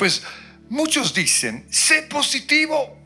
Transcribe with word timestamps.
Pues 0.00 0.22
muchos 0.70 1.12
dicen, 1.12 1.66
sé 1.70 2.04
positivo. 2.04 2.98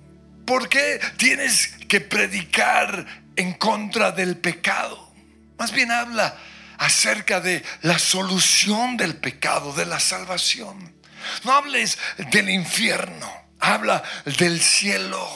¿Por 0.47 0.69
qué 0.69 1.01
tienes 1.17 1.73
que 1.89 2.01
predicar 2.01 3.05
en 3.35 3.55
contra 3.55 4.13
del 4.13 4.37
pecado? 4.37 5.13
Más 5.59 5.73
bien 5.73 5.91
habla 5.91 6.37
acerca 6.79 7.41
de 7.41 7.65
la 7.83 7.99
solución 7.99 8.97
del 8.97 9.17
pecado, 9.17 9.73
de 9.73 9.87
la 9.87 9.99
salvación. 9.99 10.95
No 11.43 11.55
hables 11.55 11.99
del 12.31 12.49
infierno, 12.49 13.29
habla 13.59 14.01
del 14.39 14.61
cielo. 14.61 15.29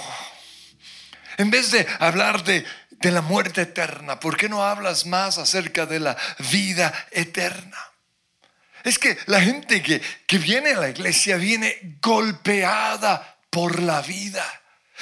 En 1.39 1.51
vez 1.51 1.73
de 1.73 1.89
hablar 1.99 2.45
de, 2.45 2.65
la 3.03 3.21
muerte 3.21 3.63
eterna, 3.63 4.21
¿por 4.21 4.37
qué 4.37 4.49
no 4.49 4.63
hablas 4.63 5.07
más 5.07 5.39
acerca 5.39 5.87
de 5.87 5.99
la 5.99 6.17
vida 6.53 6.95
eterna? 7.11 7.88
Es 8.85 8.99
que 8.99 9.17
la 9.27 9.41
gente 9.41 9.83
que, 9.83 10.01
que 10.27 10.39
viene 10.39 10.71
a 10.71 10.81
la 10.81 10.89
iglesia 10.91 11.37
viene 11.37 11.99
golpeada 12.01 13.39
por 13.51 13.83
la 13.83 14.01
vida. 14.03 14.45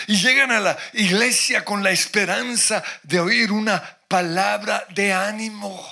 Y 0.07 0.17
llegan 0.17 0.51
a 0.51 0.61
la 0.61 0.79
iglesia 0.93 1.65
con 1.65 1.83
la 1.83 1.91
esperanza 1.91 2.83
de 3.03 3.21
oír 3.21 3.51
una 3.51 3.83
palabra 4.09 4.85
de 4.91 5.13
ánimo. 5.13 5.85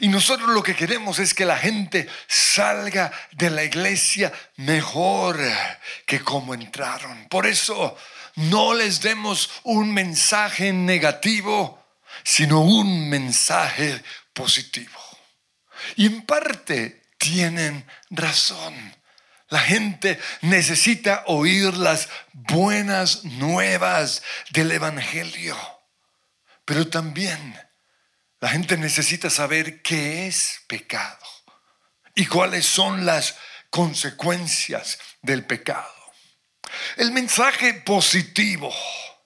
Y 0.00 0.08
nosotros 0.08 0.48
lo 0.48 0.62
que 0.62 0.74
queremos 0.74 1.18
es 1.18 1.32
que 1.32 1.44
la 1.44 1.56
gente 1.56 2.08
salga 2.26 3.12
de 3.32 3.50
la 3.50 3.62
iglesia 3.62 4.32
mejor 4.56 5.38
que 6.04 6.20
como 6.20 6.54
entraron. 6.54 7.28
Por 7.28 7.46
eso 7.46 7.96
no 8.36 8.74
les 8.74 9.00
demos 9.00 9.50
un 9.62 9.92
mensaje 9.92 10.72
negativo, 10.72 11.84
sino 12.24 12.60
un 12.60 13.08
mensaje 13.08 14.02
positivo. 14.32 15.00
Y 15.94 16.06
en 16.06 16.22
parte 16.22 17.05
tienen 17.18 17.86
razón. 18.10 18.74
La 19.48 19.60
gente 19.60 20.18
necesita 20.40 21.22
oír 21.26 21.74
las 21.74 22.08
buenas 22.32 23.24
nuevas 23.24 24.22
del 24.50 24.72
Evangelio. 24.72 25.56
Pero 26.64 26.88
también 26.88 27.56
la 28.40 28.48
gente 28.48 28.76
necesita 28.76 29.30
saber 29.30 29.82
qué 29.82 30.26
es 30.26 30.60
pecado 30.66 31.24
y 32.14 32.26
cuáles 32.26 32.66
son 32.66 33.06
las 33.06 33.36
consecuencias 33.70 34.98
del 35.22 35.44
pecado. 35.44 35.92
El 36.96 37.12
mensaje 37.12 37.74
positivo 37.74 38.74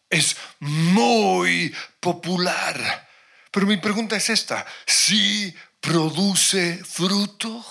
es 0.09 0.37
muy 0.59 1.75
popular, 1.99 3.09
pero 3.51 3.67
mi 3.67 3.79
pregunta 3.79 4.17
es 4.17 4.29
esta, 4.29 4.67
¿si 4.87 5.55
produce 5.81 6.83
fruto? 6.85 7.65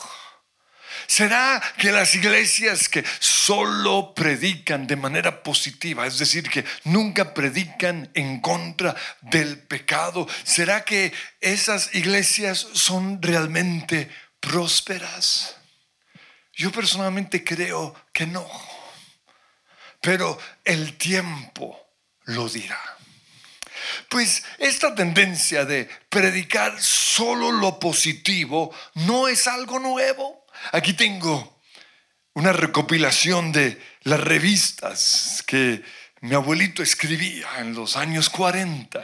¿Será 1.08 1.62
que 1.78 1.92
las 1.92 2.14
iglesias 2.14 2.88
que 2.88 3.04
solo 3.20 4.14
predican 4.14 4.86
de 4.86 4.96
manera 4.96 5.42
positiva, 5.42 6.06
es 6.06 6.20
decir, 6.20 6.48
que 6.50 6.64
nunca 6.84 7.34
predican 7.34 8.12
en 8.14 8.40
contra 8.42 8.96
del 9.22 9.58
pecado, 9.58 10.28
¿será 10.44 10.86
que 10.86 11.12
esas 11.42 11.96
iglesias 11.96 12.68
son 12.74 13.22
realmente 13.22 14.08
prósperas? 14.40 15.56
Yo 16.54 16.72
personalmente 16.72 17.44
creo 17.44 17.96
que 18.14 18.28
no, 18.28 18.48
pero 20.02 20.38
el 20.64 20.96
tiempo 20.98 21.80
lo 22.26 22.48
dirá. 22.50 22.99
Pues 24.10 24.44
esta 24.58 24.96
tendencia 24.96 25.66
de 25.66 25.90
predicar 26.10 26.82
solo 26.82 27.52
lo 27.52 27.80
positivo 27.80 28.74
no 28.96 29.28
es 29.28 29.48
algo 29.48 29.80
nuevo. 29.80 30.46
Aquí 30.72 30.94
tengo 30.94 31.62
una 32.34 32.54
recopilación 32.54 33.52
de 33.52 33.82
las 34.04 34.20
revistas 34.20 35.44
que 35.46 35.84
mi 36.22 36.36
abuelito 36.36 36.84
escribía 36.84 37.48
en 37.60 37.74
los 37.74 37.96
años 37.96 38.30
40. 38.30 39.02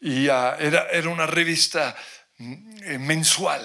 Y 0.00 0.28
ah, 0.28 0.56
era, 0.58 0.88
era 0.90 1.08
una 1.08 1.26
revista 1.26 1.94
mm, 2.38 2.98
mensual. 2.98 3.62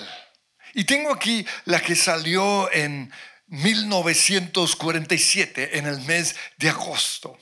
Y 0.74 0.84
tengo 0.84 1.12
aquí 1.14 1.46
la 1.66 1.82
que 1.82 1.96
salió 1.96 2.72
en 2.72 3.12
1947, 3.48 5.78
en 5.78 5.86
el 5.86 6.02
mes 6.02 6.36
de 6.58 6.70
agosto. 6.70 7.38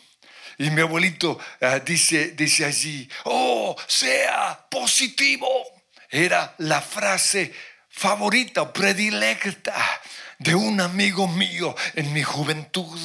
Y 0.64 0.70
mi 0.70 0.80
abuelito 0.80 1.38
ah, 1.60 1.80
dice, 1.80 2.32
dice 2.32 2.64
allí, 2.64 3.10
oh, 3.26 3.76
sea 3.86 4.66
positivo. 4.72 5.46
Era 6.10 6.56
la 6.60 6.80
frase 6.80 7.54
favorita 7.90 8.72
predilecta 8.72 9.76
de 10.40 10.56
un 10.56 10.80
amigo 10.80 11.28
mío 11.28 11.76
en 11.96 12.14
mi 12.14 12.24
juventud. 12.24 12.98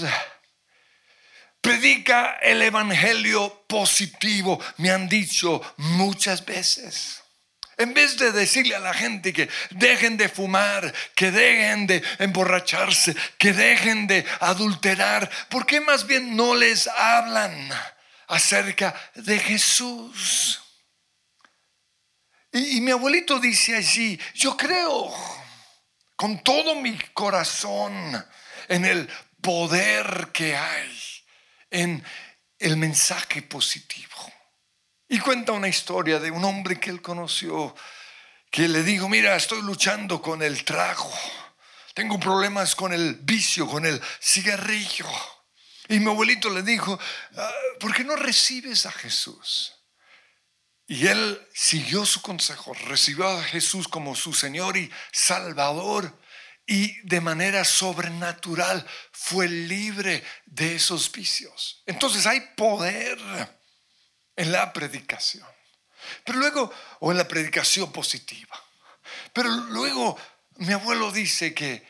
Predica 1.61 2.39
el 2.41 2.63
evangelio 2.63 3.65
positivo, 3.67 4.61
me 4.77 4.93
han 4.93 5.09
dicho 5.09 5.61
muchas 5.79 6.45
veces. 6.45 7.25
En 7.79 7.95
vez 7.95 8.19
de 8.19 8.33
decirle 8.33 8.75
a 8.75 8.81
la 8.81 8.93
gente 8.93 9.33
que 9.33 9.49
dejen 9.71 10.17
de 10.17 10.29
fumar, 10.29 10.93
que 11.15 11.31
dejen 11.31 11.87
de 11.87 12.03
emborracharse, 12.19 13.15
que 13.39 13.53
dejen 13.53 14.09
de 14.09 14.27
adulterar, 14.41 15.31
¿por 15.49 15.65
qué 15.65 15.81
más 15.81 16.05
bien 16.05 16.35
no 16.35 16.57
les 16.57 16.89
hablan 16.89 17.71
acerca 18.27 18.95
de 19.15 19.39
Jesús? 19.39 20.61
Y, 22.53 22.81
mi 22.81 22.91
abuelito 22.91 23.39
dice 23.39 23.77
allí, 23.77 24.19
yo 24.35 24.57
creo 24.57 25.15
con 26.17 26.43
todo 26.43 26.75
mi 26.75 26.99
corazón 27.15 28.27
en 28.67 28.85
el 28.87 29.09
poder 29.41 30.31
que 30.33 30.57
hay, 30.57 30.99
en 31.71 32.05
el 32.59 32.77
mensaje 32.77 33.43
positivo. 33.43 34.17
Y 35.09 35.19
cuenta 35.21 35.53
una 35.53 35.69
historia 35.69 36.19
de 36.19 36.31
un 36.31 36.45
hombre 36.45 36.79
que 36.79 36.91
él 36.91 37.01
conoció, 37.01 37.75
que 38.51 38.69
le 38.69 38.83
dijo, 38.83 39.09
mira, 39.09 39.37
estoy 39.37 39.63
luchando 39.63 40.21
con 40.21 40.43
el 40.43 40.65
trago, 40.65 41.11
tengo 41.95 42.21
problemas 42.21 42.75
con 42.75 42.93
el 42.93 43.15
vicio, 43.15 43.67
con 43.67 43.87
el 43.87 44.01
cigarrillo. 44.21 45.07
Y 45.89 45.99
mi 46.01 46.11
abuelito 46.11 46.51
le 46.51 46.63
dijo, 46.63 46.99
ah, 47.37 47.53
¿por 47.81 47.95
qué 47.95 48.05
no 48.05 48.17
recibes 48.17 48.85
a 48.85 48.93
Jesús? 48.93 49.75
Y 50.87 51.07
él 51.07 51.47
siguió 51.55 52.05
su 52.05 52.21
consejo, 52.21 52.75
recibió 52.75 53.29
a 53.29 53.43
Jesús 53.43 53.89
como 53.89 54.15
su 54.15 54.35
Señor 54.35 54.77
y 54.77 54.91
Salvador 55.13 56.19
y 56.67 57.01
de 57.07 57.23
manera 57.23 57.65
sobrenatural 57.65 58.87
fue 59.11 59.49
libre 59.49 60.23
de 60.45 60.77
esos 60.77 61.11
vicios. 61.11 61.83
Entonces 61.87 62.27
hay 62.27 62.41
poder 62.57 63.19
en 64.39 64.53
la 64.53 64.73
predicación. 64.73 65.47
Pero 66.25 66.39
luego, 66.39 66.73
o 67.01 67.11
en 67.11 67.19
la 67.19 67.27
predicación 67.27 67.93
positiva. 67.93 68.57
Pero 69.33 69.51
luego 69.51 70.17
mi 70.57 70.73
abuelo 70.73 71.11
dice 71.11 71.53
que 71.53 71.85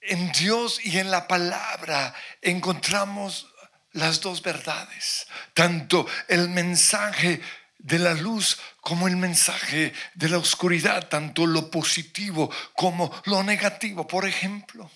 en 0.00 0.32
Dios 0.32 0.84
y 0.84 0.98
en 0.98 1.10
la 1.10 1.28
palabra 1.28 2.14
encontramos 2.40 3.46
las 3.92 4.20
dos 4.22 4.42
verdades. 4.42 5.26
Tanto 5.52 6.06
el 6.28 6.48
mensaje 6.48 7.42
de 7.78 7.98
la 7.98 8.14
luz 8.14 8.58
como 8.80 9.06
el 9.06 9.16
mensaje 9.16 9.92
de 10.14 10.28
la 10.30 10.38
oscuridad, 10.38 11.08
tanto 11.08 11.46
lo 11.46 11.70
positivo 11.70 12.50
como 12.74 13.12
lo 13.26 13.42
negativo. 13.42 14.06
Por 14.06 14.26
ejemplo, 14.26 14.90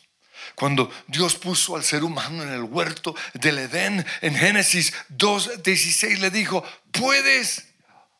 cuando 0.54 0.90
Dios 1.06 1.34
puso 1.34 1.76
al 1.76 1.84
ser 1.84 2.04
humano 2.04 2.42
en 2.42 2.50
el 2.50 2.62
huerto 2.62 3.14
del 3.34 3.58
Edén, 3.58 4.04
en 4.20 4.34
Génesis 4.34 4.92
2.16 5.10 6.18
le 6.18 6.30
dijo, 6.30 6.64
puedes 6.92 7.64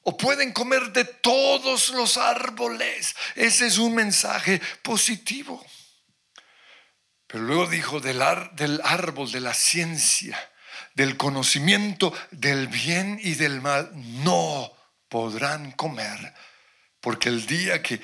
o 0.03 0.17
pueden 0.17 0.53
comer 0.53 0.93
de 0.93 1.05
todos 1.05 1.91
los 1.91 2.17
árboles. 2.17 3.15
Ese 3.35 3.67
es 3.67 3.79
un 3.79 3.95
mensaje 3.95 4.61
positivo. 4.83 5.65
Pero 7.27 7.43
luego 7.43 7.67
dijo 7.67 8.01
del, 8.01 8.23
del 8.55 8.81
árbol 8.85 9.31
de 9.33 9.41
la 9.41 9.53
ciencia 9.53 10.39
del 10.97 11.19
conocimiento 11.19 12.13
del 12.31 12.69
bien 12.69 13.21
y 13.23 13.35
del 13.35 13.61
mal, 13.61 13.91
no 14.25 14.73
podrán 15.09 15.73
comer, 15.73 16.35
porque 17.01 17.29
el 17.29 17.47
día 17.47 17.83
que 17.83 18.01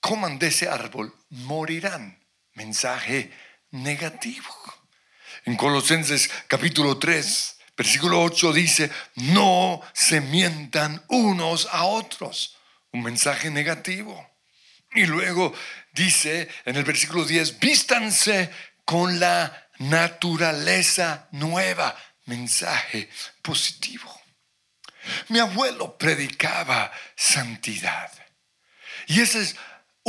coman 0.00 0.38
de 0.38 0.48
ese 0.48 0.68
árbol, 0.68 1.14
morirán. 1.28 2.18
Mensaje 2.54 3.30
negativo. 3.70 4.52
En 5.44 5.56
Colosenses 5.56 6.30
capítulo 6.46 6.98
3, 6.98 7.58
versículo 7.76 8.22
8 8.22 8.52
dice, 8.52 8.90
no 9.16 9.80
se 9.92 10.20
mientan 10.20 11.02
unos 11.08 11.68
a 11.70 11.84
otros. 11.84 12.56
Un 12.92 13.02
mensaje 13.02 13.50
negativo. 13.50 14.28
Y 14.92 15.06
luego 15.06 15.54
dice 15.92 16.48
en 16.64 16.76
el 16.76 16.84
versículo 16.84 17.24
10, 17.24 17.58
vístanse 17.60 18.50
con 18.84 19.20
la 19.20 19.68
naturaleza 19.78 21.28
nueva 21.32 21.96
mensaje 22.26 23.08
positivo. 23.40 24.20
Mi 25.28 25.38
abuelo 25.38 25.96
predicaba 25.96 26.92
santidad. 27.16 28.10
Y 29.06 29.20
ese 29.20 29.42
es 29.42 29.56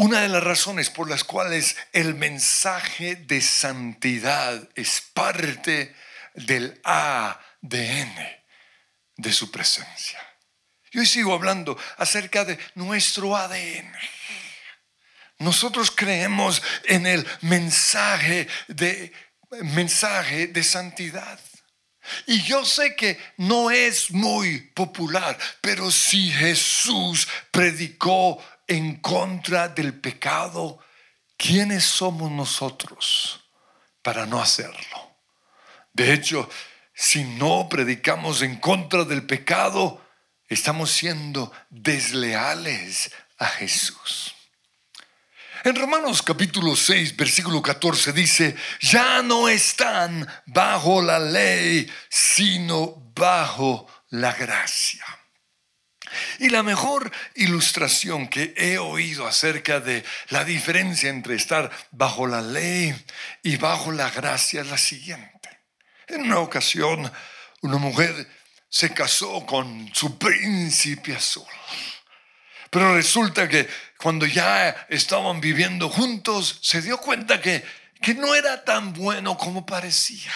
una 0.01 0.21
de 0.21 0.29
las 0.29 0.43
razones 0.43 0.89
por 0.89 1.07
las 1.07 1.23
cuales 1.23 1.75
el 1.93 2.15
mensaje 2.15 3.17
de 3.17 3.39
santidad 3.39 4.67
es 4.73 4.99
parte 5.13 5.95
del 6.33 6.81
ADN 6.83 8.15
de 9.17 9.31
su 9.31 9.51
presencia. 9.51 10.19
Yo 10.89 11.05
sigo 11.05 11.35
hablando 11.35 11.77
acerca 11.97 12.43
de 12.45 12.57
nuestro 12.73 13.37
ADN. 13.37 13.93
Nosotros 15.37 15.91
creemos 15.91 16.63
en 16.85 17.05
el 17.05 17.27
mensaje 17.41 18.47
de 18.69 19.13
mensaje 19.61 20.47
de 20.47 20.63
santidad. 20.63 21.39
Y 22.25 22.41
yo 22.41 22.65
sé 22.65 22.95
que 22.95 23.19
no 23.37 23.69
es 23.69 24.09
muy 24.09 24.61
popular, 24.73 25.37
pero 25.61 25.91
si 25.91 26.31
Jesús 26.31 27.27
predicó 27.51 28.43
en 28.71 28.95
contra 29.01 29.67
del 29.67 29.99
pecado, 29.99 30.79
¿quiénes 31.35 31.83
somos 31.83 32.31
nosotros 32.31 33.43
para 34.01 34.25
no 34.25 34.41
hacerlo? 34.41 35.17
De 35.91 36.13
hecho, 36.13 36.49
si 36.93 37.25
no 37.25 37.67
predicamos 37.67 38.41
en 38.41 38.55
contra 38.61 39.03
del 39.03 39.25
pecado, 39.25 40.01
estamos 40.47 40.89
siendo 40.89 41.51
desleales 41.69 43.11
a 43.39 43.47
Jesús. 43.47 44.33
En 45.65 45.75
Romanos 45.75 46.21
capítulo 46.21 46.73
6, 46.73 47.17
versículo 47.17 47.61
14 47.61 48.13
dice, 48.13 48.55
ya 48.79 49.21
no 49.21 49.49
están 49.49 50.25
bajo 50.45 51.01
la 51.01 51.19
ley, 51.19 51.91
sino 52.09 53.11
bajo 53.13 53.85
la 54.11 54.31
gracia. 54.31 55.03
Y 56.39 56.49
la 56.49 56.63
mejor 56.63 57.11
ilustración 57.35 58.27
que 58.27 58.53
he 58.57 58.77
oído 58.77 59.27
acerca 59.27 59.79
de 59.79 60.03
la 60.29 60.43
diferencia 60.43 61.09
entre 61.09 61.35
estar 61.35 61.71
bajo 61.91 62.27
la 62.27 62.41
ley 62.41 62.95
y 63.43 63.57
bajo 63.57 63.91
la 63.91 64.09
gracia 64.09 64.61
es 64.61 64.67
la 64.67 64.77
siguiente. 64.77 65.49
En 66.07 66.23
una 66.23 66.39
ocasión, 66.39 67.11
una 67.61 67.77
mujer 67.77 68.27
se 68.69 68.93
casó 68.93 69.45
con 69.45 69.89
su 69.93 70.17
príncipe 70.17 71.15
azul. 71.15 71.45
Pero 72.69 72.95
resulta 72.95 73.47
que 73.49 73.67
cuando 73.97 74.25
ya 74.25 74.69
estaban 74.89 75.41
viviendo 75.41 75.89
juntos, 75.89 76.59
se 76.61 76.81
dio 76.81 76.97
cuenta 76.97 77.41
que, 77.41 77.63
que 78.01 78.13
no 78.13 78.33
era 78.33 78.63
tan 78.63 78.93
bueno 78.93 79.37
como 79.37 79.65
parecía. 79.65 80.31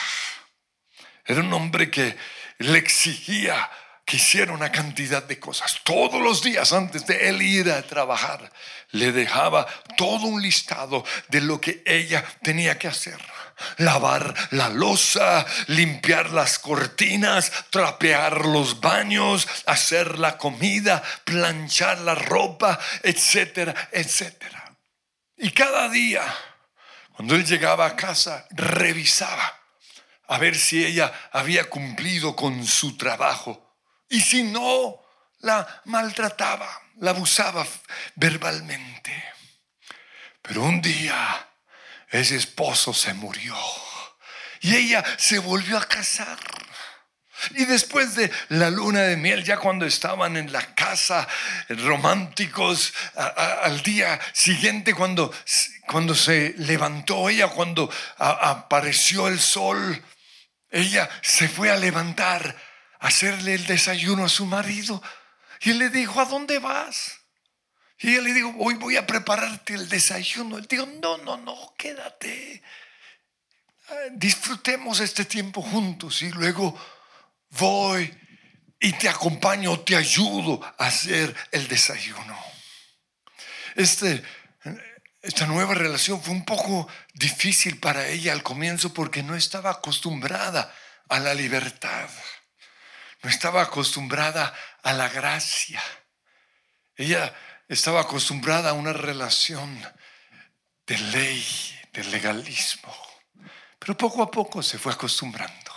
Era 1.25 1.42
un 1.42 1.51
hombre 1.54 1.89
que 1.89 2.16
le 2.60 2.77
exigía 2.77 3.69
que 4.06 4.18
hiciera 4.18 4.54
una 4.54 4.72
cantidad 4.72 5.24
de 5.24 5.40
cosas. 5.40 5.80
Todos 5.84 6.22
los 6.22 6.44
días 6.44 6.72
antes 6.72 7.07
de 7.07 7.28
él 7.28 7.42
ir 7.42 7.72
a 7.72 7.81
trabajar, 7.81 8.52
le 8.92 9.12
dejaba 9.12 9.66
todo 9.98 10.28
un 10.28 10.42
listado 10.42 11.04
de 11.28 11.42
lo 11.42 11.60
que 11.60 11.81
ella 11.86 12.24
tenía 12.44 12.78
que 12.78 12.88
hacer. 12.88 13.19
Lavar 13.78 14.34
la 14.52 14.69
losa, 14.69 15.44
limpiar 15.68 16.30
las 16.30 16.60
cortinas, 16.60 17.52
trapear 17.72 18.46
los 18.46 18.80
baños, 18.80 19.48
hacer 19.66 20.19
la 20.19 20.38
comida, 20.38 21.01
planchar 21.24 22.00
la 22.01 22.13
ropa, 22.13 22.80
etcétera, 23.01 23.90
etcétera. 23.92 24.72
Y 25.38 25.50
cada 25.50 25.90
día, 25.90 26.24
cuando 27.13 27.36
él 27.36 27.44
llegaba 27.44 27.88
a 27.88 27.96
casa, 27.96 28.46
revisaba 28.51 29.62
a 30.28 30.38
ver 30.38 30.56
si 30.56 30.86
ella 30.86 31.12
había 31.31 31.69
cumplido 31.69 32.36
con 32.36 32.66
su 32.66 32.98
trabajo 32.98 33.64
y 34.15 34.21
si 34.21 34.44
no, 34.44 35.01
la 35.39 35.81
maltrataba, 35.85 36.69
la 37.00 37.12
abusaba 37.12 37.67
verbalmente. 38.15 39.12
Pero 40.41 40.63
un 40.63 40.81
día 40.81 41.50
ese 42.09 42.38
esposo 42.38 42.94
se 42.94 43.13
murió 43.13 43.57
y 44.62 44.73
ella 44.73 45.03
se 45.17 45.39
volvió 45.39 45.77
a 45.77 45.85
casar. 45.85 46.39
Y 47.56 47.65
después 47.65 48.15
de 48.15 48.31
la 48.47 48.69
luna 48.69 49.01
de 49.01 49.17
miel, 49.17 49.44
ya 49.44 49.57
cuando 49.57 49.85
estaban 49.85 50.38
en 50.38 50.53
la 50.53 50.73
casa 50.73 51.27
románticos, 51.67 52.94
al 53.15 53.83
día 53.83 54.17
siguiente, 54.31 54.94
cuando, 54.94 55.33
cuando 55.88 56.15
se 56.15 56.56
levantó 56.57 57.27
ella, 57.27 57.50
cuando 57.50 57.91
apareció 58.17 59.27
el 59.27 59.41
sol, 59.41 60.01
ella 60.71 61.09
se 61.21 61.50
fue 61.50 61.69
a 61.69 61.75
levantar 61.75 62.56
hacerle 63.00 63.56
el 63.56 63.65
desayuno 63.65 64.25
a 64.25 64.30
su 64.30 64.45
marido. 64.45 65.01
Y 65.62 65.71
él 65.71 65.80
le 65.80 65.89
dijo, 65.89 66.19
¿a 66.19 66.25
dónde 66.25 66.59
vas? 66.59 67.19
Y 68.00 68.15
él 68.15 68.24
le 68.24 68.33
dijo, 68.33 68.53
hoy 68.59 68.75
voy 68.75 68.97
a 68.97 69.07
prepararte 69.07 69.74
el 69.74 69.88
desayuno. 69.88 70.57
Él 70.57 70.68
dijo, 70.69 70.86
no, 70.86 71.18
no, 71.19 71.38
no, 71.38 71.74
quédate. 71.77 72.62
Ah, 73.89 73.94
disfrutemos 74.12 75.00
este 75.00 75.25
tiempo 75.25 75.62
juntos 75.62 76.21
y 76.21 76.30
luego 76.31 76.77
voy 77.51 78.12
y 78.80 78.94
te 78.94 79.07
acompaño, 79.07 79.80
te 79.80 79.95
ayudo 79.95 80.62
a 80.77 80.88
hacer 80.88 81.36
el 81.51 81.68
desayuno. 81.68 82.38
Este, 83.75 84.24
esta 85.21 85.45
nueva 85.45 85.74
relación 85.74 86.21
fue 86.21 86.33
un 86.33 86.45
poco 86.45 86.88
difícil 87.13 87.80
para 87.80 88.07
ella 88.07 88.33
al 88.33 88.44
comienzo 88.44 88.94
porque 88.94 89.24
no 89.24 89.36
estaba 89.36 89.71
acostumbrada 89.71 90.74
a 91.09 91.19
la 91.19 91.33
libertad 91.33 92.09
no 93.25 93.31
estaba 93.31 93.63
acostumbrada 93.63 94.54
a 94.83 94.94
la 94.94 95.10
gracia. 95.10 95.81
Ella 96.95 97.33
estaba 97.68 98.01
acostumbrada 98.01 98.69
a 98.69 98.74
una 98.74 98.94
relación 98.94 99.83
de 100.86 100.95
ley, 101.00 101.44
de 101.92 102.04
legalismo. 102.04 102.95
Pero 103.80 103.98
poco 103.98 104.22
a 104.22 104.30
poco 104.30 104.62
se 104.62 104.77
fue 104.77 104.94
acostumbrando. 104.94 105.72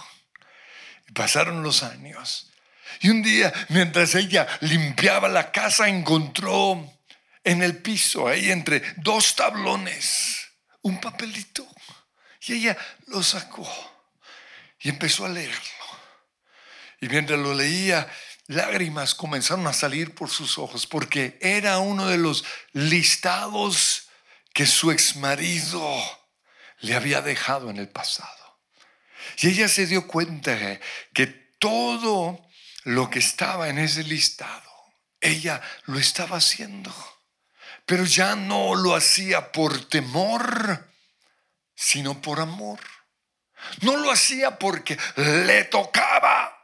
Y 1.08 1.12
pasaron 1.12 1.62
los 1.62 1.82
años. 1.82 2.52
Y 3.00 3.08
un 3.08 3.22
día, 3.22 3.50
mientras 3.70 4.14
ella 4.14 4.46
limpiaba 4.60 5.26
la 5.26 5.50
casa, 5.50 5.88
encontró 5.88 7.00
en 7.42 7.62
el 7.62 7.78
piso, 7.78 8.28
ahí 8.28 8.50
entre 8.50 8.82
dos 8.98 9.34
tablones, 9.34 10.50
un 10.82 11.00
papelito. 11.00 11.66
Y 12.42 12.58
ella 12.58 12.76
lo 13.06 13.22
sacó 13.22 13.66
y 14.80 14.90
empezó 14.90 15.24
a 15.24 15.30
leerlo. 15.30 15.77
Y 17.00 17.08
mientras 17.08 17.38
lo 17.38 17.54
leía, 17.54 18.10
lágrimas 18.46 19.14
comenzaron 19.14 19.66
a 19.66 19.72
salir 19.72 20.14
por 20.14 20.30
sus 20.30 20.58
ojos 20.58 20.86
porque 20.86 21.38
era 21.40 21.78
uno 21.78 22.06
de 22.06 22.18
los 22.18 22.44
listados 22.72 24.08
que 24.52 24.66
su 24.66 24.90
ex 24.90 25.16
marido 25.16 25.80
le 26.80 26.94
había 26.94 27.22
dejado 27.22 27.70
en 27.70 27.76
el 27.76 27.88
pasado. 27.88 28.58
Y 29.38 29.48
ella 29.48 29.68
se 29.68 29.86
dio 29.86 30.06
cuenta 30.06 30.80
que 31.12 31.26
todo 31.58 32.44
lo 32.84 33.10
que 33.10 33.18
estaba 33.18 33.68
en 33.68 33.78
ese 33.78 34.02
listado, 34.02 34.70
ella 35.20 35.60
lo 35.84 35.98
estaba 35.98 36.38
haciendo. 36.38 36.92
Pero 37.86 38.04
ya 38.04 38.34
no 38.34 38.74
lo 38.74 38.94
hacía 38.94 39.52
por 39.52 39.88
temor, 39.88 40.90
sino 41.74 42.20
por 42.20 42.40
amor. 42.40 42.80
No 43.82 43.96
lo 43.96 44.10
hacía 44.10 44.58
porque 44.58 44.98
le 45.16 45.64
tocaba 45.64 46.57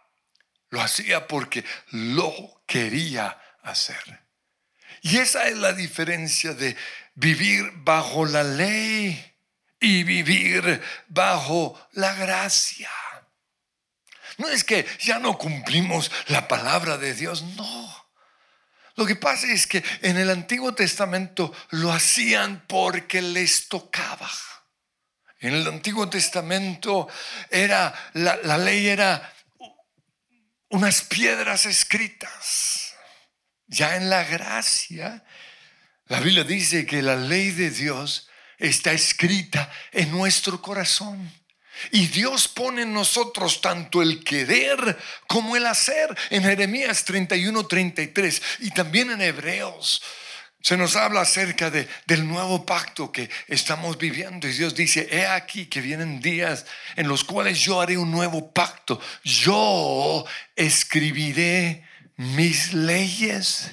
lo 0.75 0.83
hacía 0.83 1.28
porque 1.28 1.64
lo 1.93 2.62
quería 2.66 3.40
hacer. 3.62 4.25
Y 5.02 5.19
esa 5.19 5.47
es 5.47 5.57
la 5.57 5.73
diferencia 5.73 6.52
de 6.52 6.76
vivir 7.14 7.71
bajo 7.76 8.26
la 8.26 8.43
ley 8.43 9.35
y 9.78 10.02
vivir 10.02 10.83
bajo 11.07 11.81
la 11.93 12.12
gracia. 12.14 12.90
No 14.38 14.49
es 14.49 14.64
que 14.64 14.85
ya 14.99 15.21
no 15.21 15.38
cumplimos 15.38 16.11
la 16.26 16.49
palabra 16.49 16.99
de 16.99 17.14
Dios, 17.14 17.43
no. 17.43 18.07
Lo 18.97 19.07
que 19.07 19.14
pasa 19.14 19.47
es 19.47 19.69
que 19.69 19.85
en 20.02 20.16
el 20.16 20.28
Antiguo 20.28 20.75
Testamento 20.75 21.54
lo 21.71 21.93
hacían 21.93 22.64
porque 22.66 23.23
les 23.23 23.69
tocaba. 23.69 24.31
En 25.38 25.54
el 25.54 25.69
Antiguo 25.69 26.09
Testamento 26.09 27.07
era 27.49 27.95
la, 28.14 28.37
la 28.43 28.59
ley 28.59 28.88
era 28.88 29.34
unas 30.75 31.02
piedras 31.02 31.66
escritas. 31.66 32.95
Ya 33.69 33.95
en 33.95 34.11
la 34.11 34.25
gracia, 34.25 35.25
la 36.07 36.19
Biblia 36.19 36.43
dice 36.43 36.85
que 36.85 37.00
la 37.00 37.14
ley 37.14 37.52
de 37.52 37.71
Dios 37.71 38.28
está 38.59 38.93
escrita 38.93 39.71
en 39.93 40.11
nuestro 40.11 40.61
corazón. 40.61 41.33
Y 41.93 42.09
Dios 42.09 42.49
pone 42.49 42.83
en 42.83 42.93
nosotros 42.93 43.61
tanto 43.61 44.02
el 44.02 44.25
querer 44.25 44.99
como 45.28 45.57
el 45.57 45.64
hacer. 45.66 46.16
En 46.31 46.43
Jeremías 46.43 47.04
31, 47.04 47.66
33 47.66 48.43
y 48.61 48.71
también 48.71 49.12
en 49.12 49.23
Hebreos 49.23 50.02
se 50.64 50.78
nos 50.78 50.97
habla 50.97 51.21
acerca 51.21 51.71
de, 51.71 51.87
del 52.06 52.26
nuevo 52.26 52.64
pacto 52.64 53.12
que 53.12 53.28
estamos 53.49 53.99
viviendo 53.99 54.49
y 54.49 54.52
Dios 54.54 54.75
dice, 54.75 55.06
he 55.11 55.26
aquí 55.26 55.66
que 55.66 55.83
vienen 55.83 56.21
días 56.23 56.64
en 56.97 57.06
los 57.06 57.23
cuales 57.23 57.61
yo 57.61 57.83
haré 57.83 57.99
un 57.99 58.11
nuevo 58.11 58.50
pacto. 58.50 58.99
Yo 59.23 60.25
escribiré 60.56 61.87
mis 62.16 62.73
leyes 62.73 63.73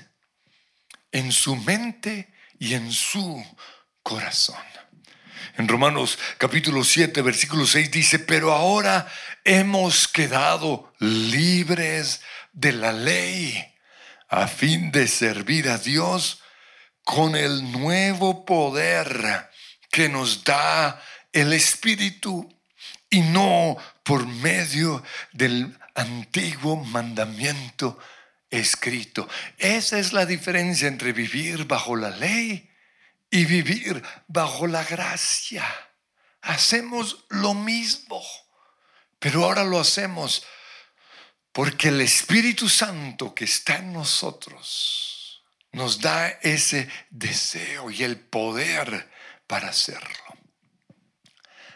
en 1.14 1.32
su 1.32 1.56
mente 1.56 2.28
y 2.60 2.74
en 2.74 2.92
su 2.92 3.42
corazón. 4.04 4.58
En 5.56 5.70
Romanos 5.70 6.20
capítulo 6.38 6.84
7, 6.84 7.22
versículo 7.22 7.66
6 7.66 7.90
dice, 7.90 8.20
pero 8.20 8.52
ahora 8.52 9.08
hemos 9.46 10.10
quedado 10.10 10.94
libres 11.00 12.20
de 12.52 12.74
la 12.74 12.92
ley 12.92 13.66
a 14.28 14.48
fin 14.50 14.92
de 14.92 15.08
servir 15.08 15.70
a 15.70 15.78
Dios 15.78 16.41
con 17.12 17.36
el 17.36 17.74
nuevo 17.74 18.46
poder 18.46 19.50
que 19.92 20.08
nos 20.08 20.46
da 20.46 21.04
el 21.34 21.52
Espíritu 21.52 22.50
y 23.10 23.20
no 23.20 23.76
por 24.02 24.26
medio 24.26 25.04
del 25.34 25.78
antiguo 25.94 26.78
mandamiento 26.78 28.00
escrito. 28.50 29.28
Esa 29.58 30.00
es 30.00 30.14
la 30.14 30.26
diferencia 30.26 30.88
entre 30.88 31.12
vivir 31.12 31.66
bajo 31.66 31.98
la 31.98 32.12
ley 32.12 32.70
y 33.30 33.44
vivir 33.44 34.02
bajo 34.28 34.66
la 34.66 34.86
gracia. 34.86 35.66
Hacemos 36.42 37.26
lo 37.28 37.54
mismo, 37.54 38.24
pero 39.20 39.44
ahora 39.44 39.66
lo 39.66 39.82
hacemos 39.82 40.46
porque 41.52 41.90
el 41.90 42.00
Espíritu 42.00 42.70
Santo 42.70 43.36
que 43.36 43.44
está 43.44 43.80
en 43.80 43.92
nosotros 43.92 45.11
nos 45.72 46.00
da 46.00 46.28
ese 46.42 46.90
deseo 47.10 47.90
y 47.92 48.04
el 48.04 48.20
poder 48.20 49.10
para 49.48 49.70
hacerlo. 49.70 50.10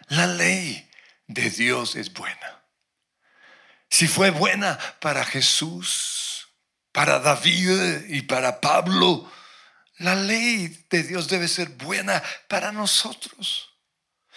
La 0.09 0.27
ley 0.27 0.89
de 1.27 1.49
Dios 1.49 1.95
es 1.95 2.13
buena. 2.13 2.63
Si 3.89 4.07
fue 4.07 4.29
buena 4.29 4.77
para 4.99 5.23
Jesús, 5.23 6.47
para 6.91 7.19
David 7.19 8.05
y 8.09 8.21
para 8.23 8.59
Pablo, 8.59 9.31
la 9.97 10.15
ley 10.15 10.85
de 10.89 11.03
Dios 11.03 11.29
debe 11.29 11.47
ser 11.47 11.69
buena 11.69 12.21
para 12.47 12.71
nosotros. 12.71 13.69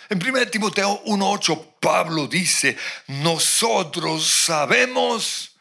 En 0.09 0.23
1 0.23 0.49
Timoteo 0.49 1.03
1.8 1.05 1.75
Pablo 1.81 2.29
dice, 2.29 2.77
nosotros 3.09 4.27
sabemos 4.27 5.57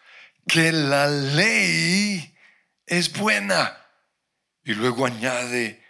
que 0.47 0.71
la 0.71 1.07
ley 1.07 2.35
es 2.85 3.11
buena. 3.11 3.86
Y 4.67 4.73
luego 4.73 5.05
añade, 5.05 5.81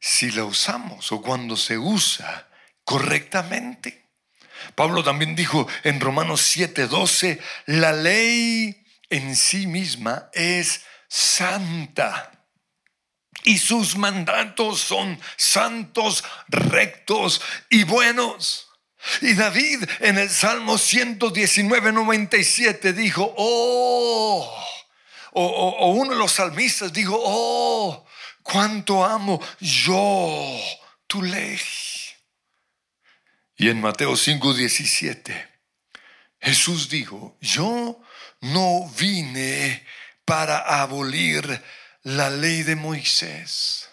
si 0.00 0.30
la 0.30 0.44
usamos 0.44 1.12
o 1.12 1.20
cuando 1.20 1.54
se 1.54 1.76
usa 1.76 2.48
correctamente. 2.82 4.08
Pablo 4.74 5.04
también 5.04 5.36
dijo 5.36 5.68
en 5.84 6.00
Romanos 6.00 6.40
7:12, 6.56 7.38
la 7.66 7.92
ley 7.92 8.86
en 9.10 9.36
sí 9.36 9.66
misma 9.66 10.30
es 10.32 10.80
santa 11.08 12.32
y 13.44 13.58
sus 13.58 13.98
mandatos 13.98 14.80
son 14.80 15.20
santos, 15.36 16.24
rectos 16.48 17.42
y 17.68 17.84
buenos. 17.84 18.70
Y 19.20 19.34
David 19.34 19.84
en 20.00 20.16
el 20.16 20.30
Salmo 20.30 20.78
119, 20.78 21.92
97 21.92 22.94
dijo, 22.94 23.34
oh, 23.36 24.50
o, 25.38 25.90
uno 25.92 26.12
de 26.12 26.18
los 26.18 26.32
salmistas 26.32 26.92
dijo, 26.92 27.18
oh, 27.18 28.06
cuánto 28.42 29.04
amo 29.04 29.40
yo 29.60 30.58
tu 31.06 31.22
ley. 31.22 31.60
Y 33.58 33.68
en 33.68 33.80
Mateo 33.80 34.16
5, 34.16 34.54
17, 34.54 35.48
Jesús 36.40 36.88
dijo, 36.88 37.36
yo 37.40 38.00
no 38.40 38.88
vine 38.98 39.84
para 40.24 40.58
abolir 40.80 41.62
la 42.02 42.30
ley 42.30 42.62
de 42.62 42.76
Moisés 42.76 43.88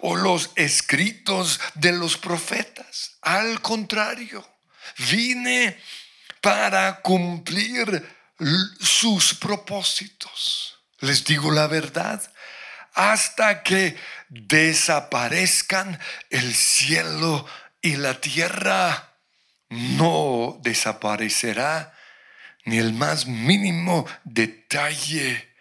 o 0.00 0.16
los 0.16 0.50
escritos 0.56 1.60
de 1.74 1.92
los 1.92 2.16
profetas. 2.16 3.18
Al 3.22 3.60
contrario, 3.60 4.44
vine 5.10 5.78
para 6.40 7.00
cumplir 7.00 8.21
sus 8.80 9.34
propósitos. 9.34 10.78
Les 11.00 11.24
digo 11.24 11.50
la 11.50 11.66
verdad, 11.66 12.22
hasta 12.94 13.62
que 13.62 13.96
desaparezcan 14.28 15.98
el 16.30 16.54
cielo 16.54 17.46
y 17.80 17.96
la 17.96 18.20
tierra, 18.20 19.14
no 19.68 20.58
desaparecerá 20.62 21.94
ni 22.64 22.78
el 22.78 22.92
más 22.92 23.26
mínimo 23.26 24.06
detalle 24.24 25.54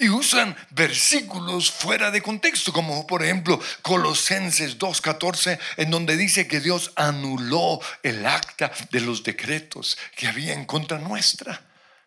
Y 0.00 0.08
usan 0.10 0.56
versículos 0.70 1.72
fuera 1.72 2.12
de 2.12 2.22
contexto, 2.22 2.72
como 2.72 3.04
por 3.04 3.24
ejemplo 3.24 3.60
Colosenses 3.82 4.78
2.14, 4.78 5.58
en 5.76 5.90
donde 5.90 6.16
dice 6.16 6.46
que 6.46 6.60
Dios 6.60 6.92
anuló 6.94 7.80
el 8.04 8.24
acta 8.24 8.70
de 8.92 9.00
los 9.00 9.24
decretos 9.24 9.98
que 10.14 10.28
había 10.28 10.52
en 10.52 10.66
contra 10.66 10.98
nuestra. 10.98 11.60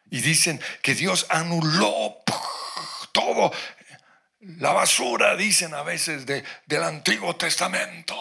Y 0.10 0.22
dicen 0.22 0.62
que 0.82 0.96
Dios 0.96 1.26
anuló 1.30 2.16
todo, 3.12 3.52
la 4.40 4.72
basura, 4.72 5.36
dicen 5.36 5.74
a 5.74 5.84
veces, 5.84 6.26
de, 6.26 6.46
del 6.66 6.84
Antiguo 6.84 7.36
Testamento. 7.36 8.16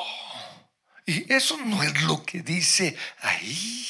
Y 1.06 1.32
eso 1.32 1.56
no 1.58 1.82
es 1.84 2.02
lo 2.02 2.24
que 2.24 2.42
dice 2.42 2.96
ahí. 3.20 3.86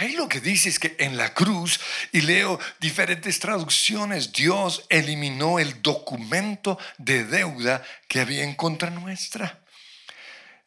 Ahí 0.00 0.12
lo 0.12 0.28
que 0.28 0.40
dice 0.40 0.68
es 0.68 0.78
que 0.78 0.94
en 1.00 1.16
la 1.16 1.34
cruz, 1.34 1.80
y 2.12 2.20
leo 2.20 2.60
diferentes 2.78 3.40
traducciones, 3.40 4.32
Dios 4.32 4.84
eliminó 4.90 5.58
el 5.58 5.82
documento 5.82 6.78
de 6.98 7.24
deuda 7.24 7.82
que 8.06 8.20
había 8.20 8.44
en 8.44 8.54
contra 8.54 8.90
nuestra. 8.90 9.58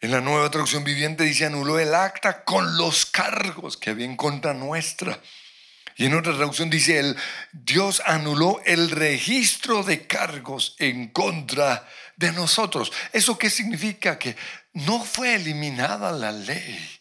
En 0.01 0.11
la 0.11 0.19
nueva 0.19 0.51
traducción 0.51 0.83
viviente 0.83 1.23
dice 1.23 1.45
anuló 1.45 1.79
el 1.79 1.95
acta 1.95 2.43
con 2.43 2.75
los 2.75 3.05
cargos 3.05 3.77
que 3.77 3.91
había 3.91 4.05
en 4.05 4.17
contra 4.17 4.53
nuestra. 4.53 5.17
Y 5.95 6.07
en 6.07 6.15
otra 6.15 6.35
traducción 6.35 6.69
dice 6.69 6.99
el 6.99 7.15
Dios 7.53 8.01
anuló 8.05 8.61
el 8.65 8.91
registro 8.91 9.83
de 9.83 10.07
cargos 10.07 10.75
en 10.77 11.07
contra 11.07 11.87
de 12.17 12.33
nosotros. 12.33 12.91
¿Eso 13.13 13.37
qué 13.37 13.49
significa? 13.49 14.19
Que 14.19 14.35
no 14.73 15.01
fue 15.01 15.35
eliminada 15.35 16.11
la 16.11 16.33
ley 16.33 17.00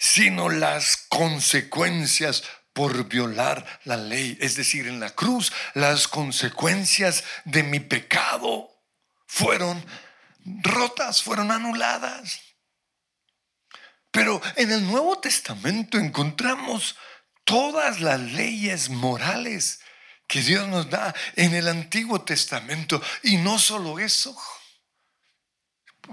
sino 0.00 0.48
las 0.48 0.96
consecuencias 0.96 2.42
por 2.72 3.06
violar 3.06 3.80
la 3.84 3.98
ley. 3.98 4.38
Es 4.40 4.56
decir, 4.56 4.86
en 4.88 4.98
la 4.98 5.10
cruz 5.10 5.52
las 5.74 6.08
consecuencias 6.08 7.22
de 7.44 7.62
mi 7.62 7.80
pecado 7.80 8.70
fueron 9.26 9.84
rotas, 10.62 11.22
fueron 11.22 11.50
anuladas. 11.52 12.40
Pero 14.10 14.40
en 14.56 14.72
el 14.72 14.86
Nuevo 14.86 15.20
Testamento 15.20 15.98
encontramos 15.98 16.96
todas 17.44 18.00
las 18.00 18.18
leyes 18.20 18.88
morales 18.88 19.80
que 20.26 20.40
Dios 20.40 20.66
nos 20.66 20.88
da 20.88 21.14
en 21.36 21.54
el 21.54 21.68
Antiguo 21.68 22.22
Testamento. 22.22 23.02
Y 23.22 23.36
no 23.36 23.58
solo 23.58 23.98
eso, 23.98 24.34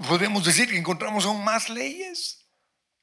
podemos 0.06 0.44
decir 0.44 0.68
que 0.68 0.76
encontramos 0.76 1.24
aún 1.24 1.42
más 1.42 1.70
leyes. 1.70 2.37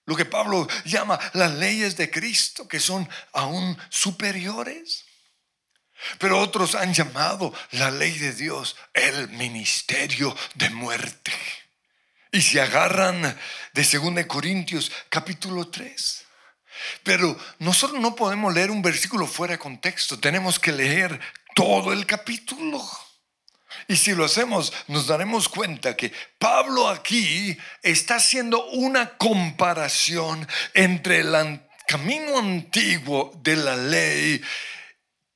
Lo 0.05 0.15
que 0.15 0.25
Pablo 0.25 0.67
llama 0.85 1.19
las 1.33 1.51
leyes 1.53 1.97
de 1.97 2.11
Cristo, 2.11 2.67
que 2.67 2.79
son 2.79 3.07
aún 3.33 3.77
superiores. 3.89 5.05
Pero 6.19 6.39
otros 6.39 6.75
han 6.75 6.93
llamado 6.93 7.53
la 7.71 7.89
ley 7.89 8.17
de 8.17 8.33
Dios 8.33 8.75
el 8.93 9.29
ministerio 9.29 10.35
de 10.55 10.69
muerte. 10.69 11.31
Y 12.31 12.41
se 12.41 12.61
agarran 12.61 13.21
de 13.73 13.83
2 13.83 14.25
Corintios 14.25 14.91
capítulo 15.09 15.69
3. 15.69 16.25
Pero 17.03 17.37
nosotros 17.59 17.99
no 17.99 18.15
podemos 18.15 18.53
leer 18.53 18.69
un 18.69 18.81
versículo 18.81 19.25
fuera 19.25 19.53
de 19.53 19.59
contexto, 19.59 20.19
tenemos 20.19 20.59
que 20.59 20.71
leer 20.71 21.19
todo 21.55 21.93
el 21.93 22.05
capítulo. 22.05 22.83
Y 23.87 23.95
si 23.95 24.13
lo 24.13 24.25
hacemos, 24.25 24.73
nos 24.87 25.07
daremos 25.07 25.49
cuenta 25.49 25.95
que 25.95 26.11
Pablo 26.37 26.89
aquí 26.89 27.57
está 27.81 28.15
haciendo 28.15 28.65
una 28.71 29.17
comparación 29.17 30.47
entre 30.73 31.19
el 31.19 31.61
camino 31.87 32.39
antiguo 32.39 33.31
de 33.41 33.55
la 33.55 33.75
ley 33.75 34.41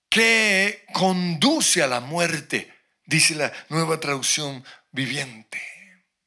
que 0.10 0.86
conduce 0.93 1.84
a 1.84 1.88
la 1.88 2.00
muerte, 2.00 2.74
dice 3.05 3.36
la 3.36 3.51
nueva 3.69 4.00
traducción 4.00 4.63
viviente. 4.91 5.62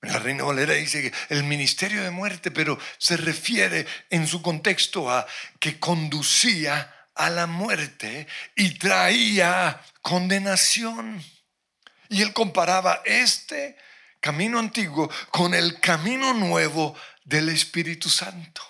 La 0.03 0.19
Reina 0.19 0.45
Valera 0.45 0.75
dice 0.75 1.03
que 1.03 1.13
el 1.35 1.45
ministerio 1.45 2.03
de 2.03 2.11
muerte, 2.11 2.51
pero 2.51 2.79
se 2.99 3.17
refiere 3.17 3.87
en 4.11 4.27
su 4.27 4.43
contexto 4.43 5.09
a 5.09 5.27
que 5.61 5.79
conducía 5.79 6.93
a 7.15 7.31
la 7.31 7.47
muerte 7.47 8.27
y 8.57 8.71
traía 8.79 9.81
condenación. 10.01 11.23
Y 12.13 12.21
él 12.21 12.35
comparaba 12.35 13.01
este 13.07 13.75
camino 14.21 14.59
antiguo 14.59 15.11
con 15.31 15.55
el 15.55 15.81
camino 15.81 16.35
nuevo 16.35 16.95
del 17.25 17.49
Espíritu 17.49 18.11
Santo, 18.11 18.63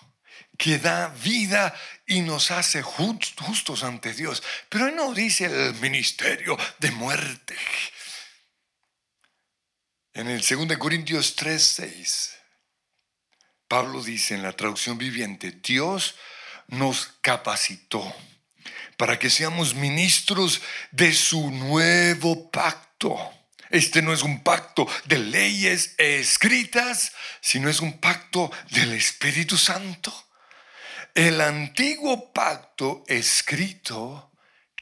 que 0.56 0.78
da 0.78 1.08
vida 1.08 1.74
y 2.06 2.20
nos 2.20 2.52
hace 2.52 2.82
justos 2.82 3.82
ante 3.82 4.14
Dios. 4.14 4.44
Pero 4.68 4.86
él 4.86 4.94
no 4.94 5.12
dice 5.12 5.46
el 5.46 5.74
ministerio 5.74 6.56
de 6.78 6.92
muerte. 6.92 7.56
En 10.14 10.28
el 10.28 10.40
2 10.40 10.76
Corintios 10.78 11.34
3, 11.34 11.62
6, 11.62 12.34
Pablo 13.66 14.04
dice 14.04 14.34
en 14.34 14.44
la 14.44 14.52
traducción 14.52 14.98
viviente, 14.98 15.50
Dios 15.50 16.14
nos 16.68 17.08
capacitó 17.20 18.14
para 18.96 19.18
que 19.18 19.30
seamos 19.30 19.74
ministros 19.74 20.62
de 20.92 21.12
su 21.12 21.50
nuevo 21.50 22.48
pacto. 22.52 22.91
Este 23.70 24.02
no 24.02 24.12
es 24.12 24.22
un 24.22 24.42
pacto 24.42 24.86
de 25.06 25.18
leyes 25.18 25.94
escritas, 25.96 27.12
sino 27.40 27.70
es 27.70 27.80
un 27.80 27.98
pacto 27.98 28.50
del 28.70 28.92
Espíritu 28.92 29.56
Santo. 29.56 30.12
El 31.14 31.40
antiguo 31.40 32.32
pacto 32.32 33.02
escrito 33.06 34.32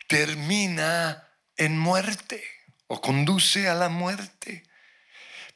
termina 0.08 1.28
en 1.56 1.78
muerte 1.78 2.42
o 2.88 3.00
conduce 3.00 3.68
a 3.68 3.74
la 3.74 3.88
muerte. 3.88 4.64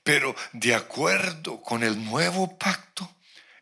Pero 0.05 0.37
de 0.53 0.75
acuerdo 0.75 1.61
con 1.61 1.83
el 1.83 2.05
nuevo 2.05 2.57
pacto, 2.57 3.17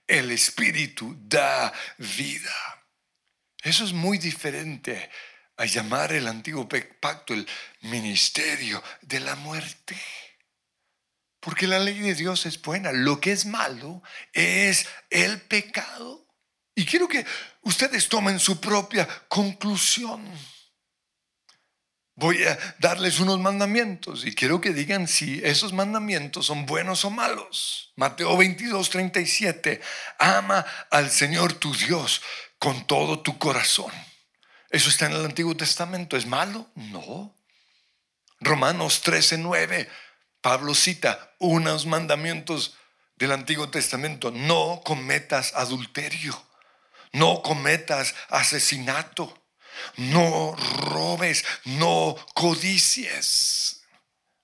el 0.06 0.30
Espíritu 0.32 1.16
da 1.18 1.72
vida. 1.96 2.84
Eso 3.62 3.84
es 3.84 3.92
muy 3.92 4.18
diferente 4.18 5.08
a 5.56 5.64
llamar 5.64 6.12
el 6.12 6.26
antiguo 6.26 6.68
pacto 7.00 7.34
el 7.34 7.46
ministerio 7.82 8.82
de 9.02 9.20
la 9.20 9.34
muerte. 9.36 9.96
Porque 11.40 11.66
la 11.66 11.78
ley 11.78 11.98
de 11.98 12.14
Dios 12.14 12.46
es 12.46 12.60
buena. 12.60 12.92
Lo 12.92 13.20
que 13.20 13.32
es 13.32 13.46
malo 13.46 14.02
es 14.32 14.86
el 15.10 15.40
pecado. 15.40 16.26
Y 16.74 16.86
quiero 16.86 17.08
que 17.08 17.26
ustedes 17.62 18.08
tomen 18.08 18.38
su 18.38 18.60
propia 18.60 19.06
conclusión 19.28 20.22
voy 22.14 22.44
a 22.44 22.58
darles 22.78 23.20
unos 23.20 23.40
mandamientos 23.40 24.24
y 24.24 24.34
quiero 24.34 24.60
que 24.60 24.72
digan 24.72 25.08
si 25.08 25.40
esos 25.44 25.72
mandamientos 25.72 26.46
son 26.46 26.66
buenos 26.66 27.04
o 27.04 27.10
malos. 27.10 27.92
Mateo 27.96 28.36
22, 28.36 28.90
37. 28.90 29.80
Ama 30.18 30.64
al 30.90 31.10
Señor 31.10 31.54
tu 31.54 31.74
Dios 31.74 32.22
con 32.58 32.86
todo 32.86 33.20
tu 33.20 33.38
corazón. 33.38 33.92
¿Eso 34.72 34.88
está 34.88 35.06
en 35.06 35.12
el 35.12 35.24
Antiguo 35.24 35.56
Testamento? 35.56 36.16
¿Es 36.16 36.26
malo? 36.26 36.68
No. 36.74 37.32
Romanos 38.40 39.02
13, 39.02 39.38
9. 39.38 39.88
Pablo 40.40 40.74
cita 40.74 41.32
unos 41.38 41.86
mandamientos 41.86 42.74
del 43.14 43.30
Antiguo 43.30 43.68
Testamento. 43.68 44.32
No 44.32 44.80
cometas 44.84 45.52
adulterio. 45.54 46.42
No 47.12 47.42
cometas 47.42 48.16
asesinato 48.28 49.42
no 49.96 50.54
robes, 50.56 51.44
no 51.64 52.16
codicies. 52.34 53.84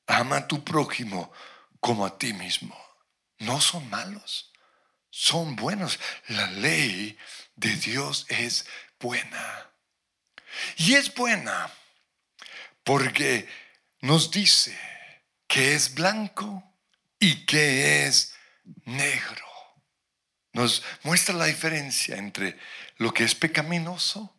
Ama 0.07 0.39
a 0.39 0.49
tu 0.49 0.65
prójimo 0.65 1.33
como 1.81 2.07
a 2.07 2.19
ti 2.19 2.33
mismo. 2.33 2.77
No 3.39 3.61
son 3.61 3.89
malos, 3.91 4.53
son 5.11 5.57
buenos. 5.57 5.99
La 6.29 6.47
ley 6.51 7.17
de 7.57 7.75
Dios 7.77 8.27
es 8.29 8.67
buena. 8.99 9.68
Y 10.77 10.95
es 10.95 11.15
buena 11.15 11.71
porque 12.85 13.49
nos 14.01 14.31
dice 14.31 14.79
que 15.47 15.75
es 15.75 15.95
blanco 15.95 16.63
y 17.19 17.47
que 17.47 18.07
es 18.07 18.35
negro. 18.85 19.47
Nos 20.53 20.83
muestra 21.03 21.35
la 21.35 21.47
diferencia 21.47 22.17
entre 22.17 22.59
lo 22.97 23.13
que 23.13 23.25
es 23.25 23.35
pecaminoso 23.35 24.37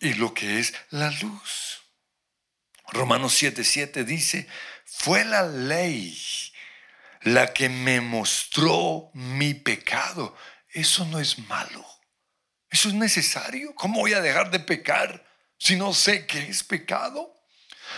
y 0.00 0.14
lo 0.14 0.34
que 0.34 0.58
es 0.58 0.74
la 0.90 1.10
luz. 1.10 1.82
Romanos 2.88 3.40
7:7 3.42 4.04
dice, 4.04 4.48
fue 4.84 5.24
la 5.24 5.42
ley 5.42 6.18
la 7.22 7.52
que 7.52 7.68
me 7.68 8.00
mostró 8.00 9.10
mi 9.14 9.54
pecado. 9.54 10.36
Eso 10.70 11.04
no 11.06 11.18
es 11.18 11.38
malo. 11.38 11.84
Eso 12.70 12.88
es 12.88 12.94
necesario. 12.94 13.74
¿Cómo 13.74 14.00
voy 14.00 14.14
a 14.14 14.20
dejar 14.20 14.50
de 14.50 14.60
pecar 14.60 15.27
si 15.58 15.76
no 15.76 15.92
sé 15.92 16.26
qué 16.26 16.48
es 16.48 16.64
pecado? 16.64 17.34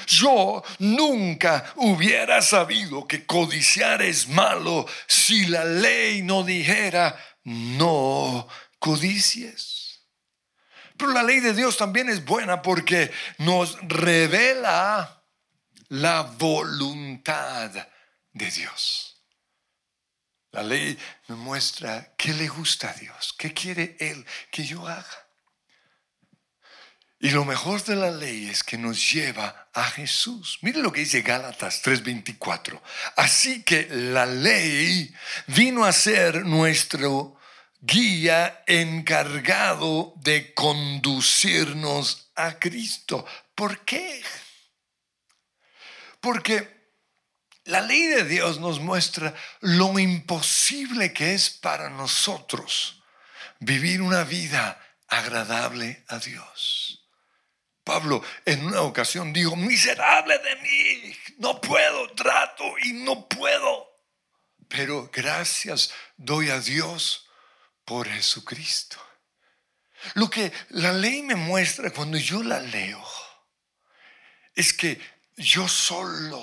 Yo 0.07 0.63
nunca 0.79 1.73
hubiera 1.77 2.43
sabido 2.43 3.07
que 3.07 3.27
codiciar 3.27 4.03
es 4.03 4.29
malo 4.29 4.87
si 5.07 5.47
la 5.47 5.65
ley 5.65 6.23
no 6.23 6.43
dijera 6.43 7.17
no 7.45 8.49
codicies. 8.79 10.01
Pero 10.97 11.13
la 11.13 11.23
ley 11.23 11.41
de 11.41 11.55
Dios 11.55 11.77
también 11.77 12.09
es 12.09 12.25
buena 12.25 12.63
porque 12.63 13.11
nos 13.39 13.79
revela 13.83 15.25
la 15.89 16.23
voluntad 16.23 17.71
de 18.33 18.51
Dios. 18.51 19.25
La 20.53 20.63
ley 20.63 20.99
me 21.29 21.37
muestra 21.37 22.15
qué 22.17 22.35
le 22.35 22.49
gusta 22.49 22.91
a 22.91 22.95
Dios, 22.95 23.35
qué 23.39 23.55
quiere 23.55 23.97
Él 23.99 24.27
que 24.51 24.65
yo 24.65 24.87
haga. 24.87 25.30
Y 27.23 27.31
lo 27.31 27.45
mejor 27.45 27.85
de 27.85 27.97
la 27.97 28.11
ley 28.11 28.49
es 28.49 28.65
que 28.65 28.79
nos 28.79 29.13
lleva 29.13 29.69
a 29.75 29.85
Jesús. 29.85 30.59
Mire 30.63 30.81
lo 30.81 30.91
que 30.91 31.01
dice 31.01 31.21
Gálatas 31.21 31.83
3:24. 31.83 32.83
Así 33.15 33.63
que 33.63 33.87
la 33.91 34.25
ley 34.25 35.15
vino 35.47 35.85
a 35.85 35.93
ser 35.93 36.47
nuestro 36.47 37.39
guía 37.83 38.63
encargado 38.67 40.15
de 40.17 40.55
conducirnos 40.55 42.31
a 42.37 42.59
Cristo. 42.59 43.27
¿Por 43.55 43.85
qué? 43.85 44.23
Porque 46.21 46.91
la 47.65 47.83
ley 47.83 48.07
de 48.07 48.25
Dios 48.25 48.61
nos 48.61 48.81
muestra 48.81 49.35
lo 49.61 49.99
imposible 49.99 51.13
que 51.13 51.35
es 51.35 51.51
para 51.51 51.91
nosotros 51.91 53.03
vivir 53.59 54.01
una 54.01 54.25
vida 54.25 54.81
agradable 55.07 56.03
a 56.09 56.19
Dios. 56.19 57.00
Pablo 57.91 58.23
en 58.45 58.65
una 58.65 58.83
ocasión 58.83 59.33
dijo, 59.33 59.57
miserable 59.57 60.39
de 60.39 60.57
mí, 60.63 61.17
no 61.39 61.61
puedo, 61.61 62.13
trato 62.13 62.63
y 62.85 62.93
no 62.93 63.27
puedo. 63.27 63.85
Pero 64.69 65.11
gracias 65.13 65.93
doy 66.17 66.51
a 66.51 66.61
Dios 66.61 67.29
por 67.85 68.09
Jesucristo. 68.09 68.97
Lo 70.15 70.31
que 70.31 70.53
la 70.69 70.93
ley 70.93 71.23
me 71.23 71.35
muestra 71.35 71.91
cuando 71.91 72.17
yo 72.17 72.45
la 72.45 72.61
leo 72.61 73.05
es 74.55 74.73
que 74.73 75.01
yo 75.37 75.67
solo 75.67 76.41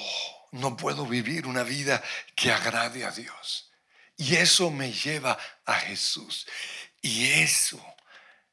no 0.52 0.76
puedo 0.76 1.06
vivir 1.06 1.48
una 1.48 1.64
vida 1.64 2.04
que 2.36 2.52
agrade 2.52 3.06
a 3.06 3.12
Dios. 3.12 3.72
Y 4.18 4.36
eso 4.36 4.70
me 4.70 4.92
lleva 4.92 5.40
a 5.66 5.76
Jesús. 5.76 6.46
Y 7.02 7.30
eso 7.30 7.82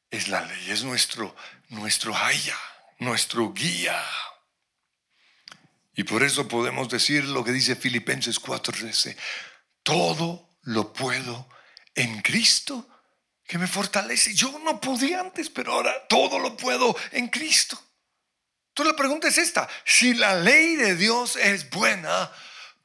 es 0.09 0.29
la 0.29 0.39
ley, 0.39 0.71
es 0.71 0.83
nuestro, 0.83 1.35
nuestro 1.67 2.15
haya, 2.15 2.57
nuestro 2.99 3.53
guía. 3.53 4.01
Y 5.95 6.03
por 6.03 6.23
eso 6.23 6.47
podemos 6.47 6.89
decir 6.89 7.23
lo 7.25 7.43
que 7.43 7.51
dice 7.51 7.75
Filipenses 7.75 8.39
4:13. 8.39 9.15
Todo 9.83 10.49
lo 10.63 10.91
puedo 10.93 11.47
en 11.93 12.21
Cristo 12.21 12.87
que 13.47 13.57
me 13.57 13.67
fortalece. 13.67 14.33
Yo 14.33 14.59
no 14.59 14.81
podía 14.81 15.21
antes, 15.21 15.49
pero 15.49 15.73
ahora 15.73 16.07
todo 16.07 16.39
lo 16.39 16.57
puedo 16.57 16.95
en 17.11 17.27
Cristo. 17.27 17.81
Entonces 18.69 18.91
la 18.91 18.97
pregunta 18.97 19.27
es 19.29 19.37
esta, 19.37 19.69
si 19.85 20.13
la 20.15 20.35
ley 20.35 20.75
de 20.75 20.95
Dios 20.95 21.37
es 21.37 21.69
buena, 21.69 22.29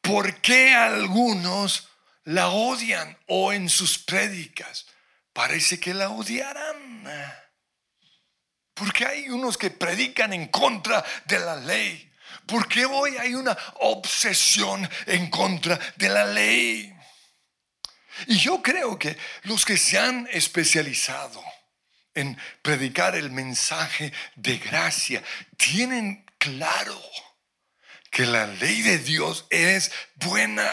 ¿por 0.00 0.40
qué 0.40 0.72
algunos 0.72 1.88
la 2.24 2.48
odian 2.50 3.18
o 3.26 3.52
en 3.52 3.68
sus 3.68 3.98
prédicas 3.98 4.86
parece 5.32 5.80
que 5.80 5.94
la 5.94 6.10
odiaran? 6.10 7.42
Porque 8.80 9.04
hay 9.04 9.28
unos 9.28 9.58
que 9.58 9.68
predican 9.68 10.32
en 10.32 10.48
contra 10.48 11.04
de 11.26 11.38
la 11.38 11.54
ley. 11.54 12.10
Porque 12.46 12.86
hoy 12.86 13.14
hay 13.18 13.34
una 13.34 13.54
obsesión 13.80 14.88
en 15.04 15.28
contra 15.28 15.78
de 15.96 16.08
la 16.08 16.24
ley. 16.24 16.90
Y 18.26 18.38
yo 18.38 18.62
creo 18.62 18.98
que 18.98 19.18
los 19.42 19.66
que 19.66 19.76
se 19.76 19.98
han 19.98 20.26
especializado 20.32 21.44
en 22.14 22.38
predicar 22.62 23.16
el 23.16 23.30
mensaje 23.30 24.14
de 24.36 24.56
gracia 24.56 25.22
tienen 25.58 26.24
claro 26.38 26.98
que 28.10 28.24
la 28.24 28.46
ley 28.46 28.80
de 28.80 28.98
Dios 28.98 29.44
es 29.50 29.92
buena. 30.14 30.72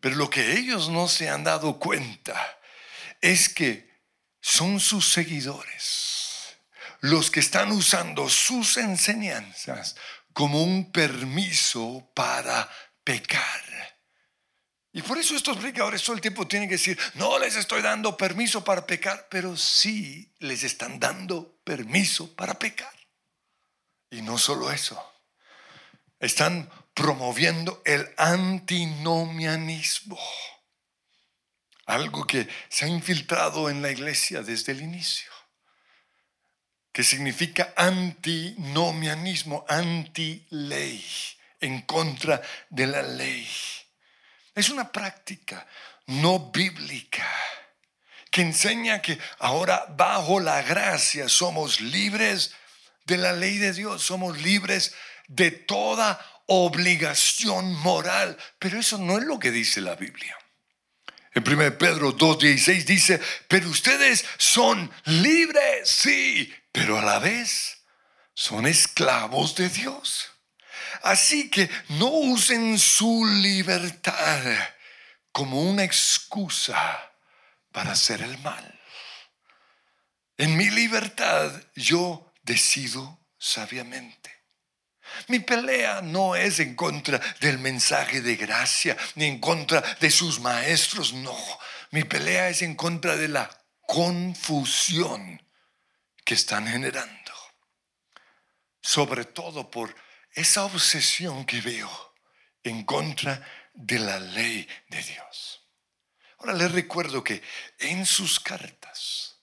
Pero 0.00 0.16
lo 0.16 0.28
que 0.28 0.54
ellos 0.54 0.88
no 0.88 1.06
se 1.06 1.28
han 1.28 1.44
dado 1.44 1.78
cuenta 1.78 2.58
es 3.20 3.48
que 3.48 3.88
son 4.40 4.80
sus 4.80 5.12
seguidores 5.12 6.17
los 7.00 7.30
que 7.30 7.40
están 7.40 7.72
usando 7.72 8.28
sus 8.28 8.76
enseñanzas 8.76 9.96
como 10.32 10.62
un 10.62 10.92
permiso 10.92 12.10
para 12.14 12.68
pecar. 13.04 13.62
Y 14.92 15.02
por 15.02 15.18
eso 15.18 15.36
estos 15.36 15.56
predicadores 15.56 16.02
todo 16.02 16.16
el 16.16 16.22
tiempo 16.22 16.46
tienen 16.46 16.68
que 16.68 16.76
decir, 16.76 16.98
no 17.14 17.38
les 17.38 17.56
estoy 17.56 17.82
dando 17.82 18.16
permiso 18.16 18.64
para 18.64 18.86
pecar, 18.86 19.28
pero 19.30 19.56
sí 19.56 20.32
les 20.38 20.64
están 20.64 20.98
dando 20.98 21.60
permiso 21.62 22.34
para 22.34 22.58
pecar. 22.58 22.92
Y 24.10 24.22
no 24.22 24.38
solo 24.38 24.72
eso, 24.72 24.98
están 26.18 26.70
promoviendo 26.94 27.82
el 27.84 28.08
antinomianismo, 28.16 30.18
algo 31.86 32.26
que 32.26 32.48
se 32.68 32.86
ha 32.86 32.88
infiltrado 32.88 33.70
en 33.70 33.82
la 33.82 33.90
iglesia 33.90 34.42
desde 34.42 34.72
el 34.72 34.82
inicio, 34.82 35.30
que 36.92 37.04
significa 37.04 37.72
antinomianismo, 37.76 39.64
anti-ley, 39.68 41.04
en 41.60 41.82
contra 41.82 42.40
de 42.70 42.86
la 42.86 43.02
ley. 43.02 43.48
Es 44.54 44.70
una 44.70 44.90
práctica 44.90 45.66
no 46.06 46.50
bíblica 46.50 47.26
que 48.30 48.42
enseña 48.42 49.00
que 49.00 49.18
ahora 49.38 49.86
bajo 49.96 50.40
la 50.40 50.62
gracia 50.62 51.28
somos 51.28 51.80
libres 51.80 52.54
de 53.04 53.16
la 53.16 53.32
ley 53.32 53.58
de 53.58 53.72
Dios, 53.72 54.02
somos 54.02 54.40
libres 54.42 54.94
de 55.28 55.50
toda 55.50 56.20
obligación 56.46 57.72
moral. 57.74 58.36
Pero 58.58 58.78
eso 58.78 58.98
no 58.98 59.18
es 59.18 59.24
lo 59.24 59.38
que 59.38 59.50
dice 59.50 59.80
la 59.80 59.94
Biblia. 59.94 60.36
En 61.34 61.46
1 61.46 61.78
Pedro 61.78 62.16
2.16 62.16 62.84
dice, 62.84 63.20
pero 63.46 63.68
ustedes 63.68 64.24
son 64.38 64.90
libres, 65.04 65.88
sí, 65.88 66.52
pero 66.78 66.96
a 66.96 67.02
la 67.02 67.18
vez 67.18 67.78
son 68.34 68.64
esclavos 68.64 69.56
de 69.56 69.68
Dios. 69.68 70.30
Así 71.02 71.50
que 71.50 71.68
no 71.88 72.06
usen 72.06 72.78
su 72.78 73.26
libertad 73.26 74.40
como 75.32 75.60
una 75.60 75.82
excusa 75.82 76.78
para 77.72 77.92
hacer 77.92 78.22
el 78.22 78.38
mal. 78.38 78.80
En 80.36 80.56
mi 80.56 80.70
libertad 80.70 81.50
yo 81.74 82.32
decido 82.42 83.26
sabiamente. 83.38 84.30
Mi 85.26 85.40
pelea 85.40 86.00
no 86.00 86.36
es 86.36 86.60
en 86.60 86.76
contra 86.76 87.20
del 87.40 87.58
mensaje 87.58 88.20
de 88.20 88.36
gracia, 88.36 88.96
ni 89.16 89.24
en 89.24 89.40
contra 89.40 89.80
de 89.98 90.12
sus 90.12 90.38
maestros, 90.38 91.12
no. 91.12 91.36
Mi 91.90 92.04
pelea 92.04 92.50
es 92.50 92.62
en 92.62 92.76
contra 92.76 93.16
de 93.16 93.26
la 93.26 93.50
confusión 93.80 95.47
que 96.28 96.34
están 96.34 96.66
generando. 96.66 97.32
Sobre 98.82 99.24
todo 99.24 99.70
por 99.70 99.96
esa 100.32 100.66
obsesión 100.66 101.46
que 101.46 101.62
veo 101.62 101.90
en 102.62 102.84
contra 102.84 103.42
de 103.72 103.98
la 103.98 104.20
ley 104.20 104.68
de 104.90 105.02
Dios. 105.02 105.66
Ahora 106.38 106.52
les 106.52 106.70
recuerdo 106.70 107.24
que 107.24 107.42
en 107.78 108.04
sus 108.04 108.38
cartas, 108.40 109.38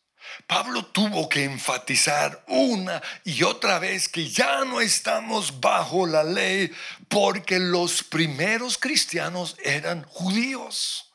Pablo 0.45 0.85
tuvo 0.85 1.27
que 1.27 1.45
enfatizar 1.45 2.45
una 2.49 3.01
y 3.23 3.41
otra 3.41 3.79
vez 3.79 4.07
que 4.07 4.29
ya 4.29 4.63
no 4.63 4.79
estamos 4.79 5.59
bajo 5.59 6.05
la 6.05 6.23
ley 6.23 6.71
porque 7.07 7.57
los 7.57 8.03
primeros 8.03 8.77
cristianos 8.77 9.55
eran 9.63 10.03
judíos. 10.03 11.11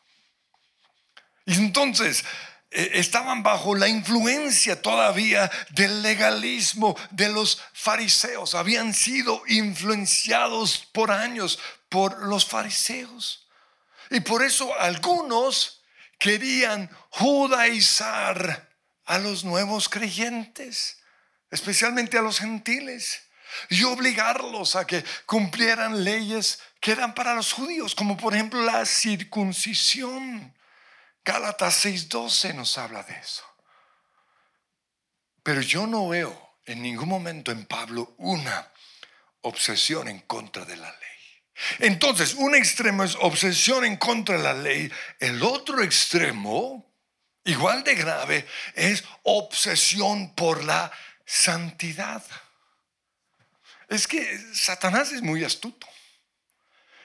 Y 1.47 1.55
entonces 1.55 2.25
estaban 2.71 3.43
bajo 3.43 3.75
la 3.75 3.89
influencia 3.89 4.81
todavía 4.81 5.51
del 5.71 6.03
legalismo 6.03 6.97
de 7.11 7.29
los 7.29 7.61
fariseos. 7.73 8.55
Habían 8.55 8.95
sido 8.95 9.43
influenciados 9.49 10.89
por 10.93 11.11
años 11.11 11.59
por 11.89 12.23
los 12.27 12.47
fariseos. 12.47 13.49
Y 14.11 14.21
por 14.21 14.43
eso 14.43 14.73
algunos 14.79 15.83
querían 16.19 16.91
judaizar 17.11 18.69
a 19.07 19.19
los 19.19 19.45
nuevos 19.45 19.89
creyentes, 19.89 20.99
especialmente 21.51 22.19
a 22.19 22.23
los 22.23 22.39
gentiles, 22.39 23.23
y 23.69 23.83
obligarlos 23.83 24.77
a 24.77 24.87
que 24.87 25.05
cumplieran 25.27 26.05
leyes 26.05 26.61
que 26.81 26.93
eran 26.93 27.15
para 27.15 27.35
los 27.35 27.53
judíos, 27.53 27.97
como 27.97 28.17
por 28.17 28.35
ejemplo 28.35 28.63
la 28.63 28.87
circuncisión. 28.87 30.55
Gálatas 31.25 31.85
6:12 31.85 32.55
nos 32.55 32.79
habla 32.79 33.03
de 33.03 33.15
eso. 33.15 33.45
Pero 35.43 35.61
yo 35.61 35.87
no 35.87 36.09
veo 36.09 36.57
en 36.65 36.83
ningún 36.83 37.09
momento 37.09 37.51
en 37.51 37.67
Pablo 37.67 38.15
una 38.19 38.71
obsesión 39.43 40.09
en 40.09 40.21
contra 40.21 40.65
de 40.65 40.77
la 40.77 40.91
ley. 40.91 40.99
Entonces, 41.79 42.35
un 42.35 42.55
extremo 42.55 43.05
es 43.05 43.17
obsesión 43.17 43.85
en 43.85 43.97
contra 43.97 44.37
de 44.37 44.43
la 44.43 44.55
ley, 44.55 44.91
el 45.19 45.43
otro 45.43 45.83
extremo, 45.83 46.91
igual 47.45 47.85
de 47.85 47.95
grave, 47.95 48.47
es 48.75 49.05
obsesión 49.25 50.35
por 50.35 50.65
la 50.65 50.91
santidad. 51.27 52.25
Es 53.89 54.07
que 54.07 54.39
Satanás 54.55 55.13
es 55.13 55.21
muy 55.21 55.45
astuto. 55.45 55.87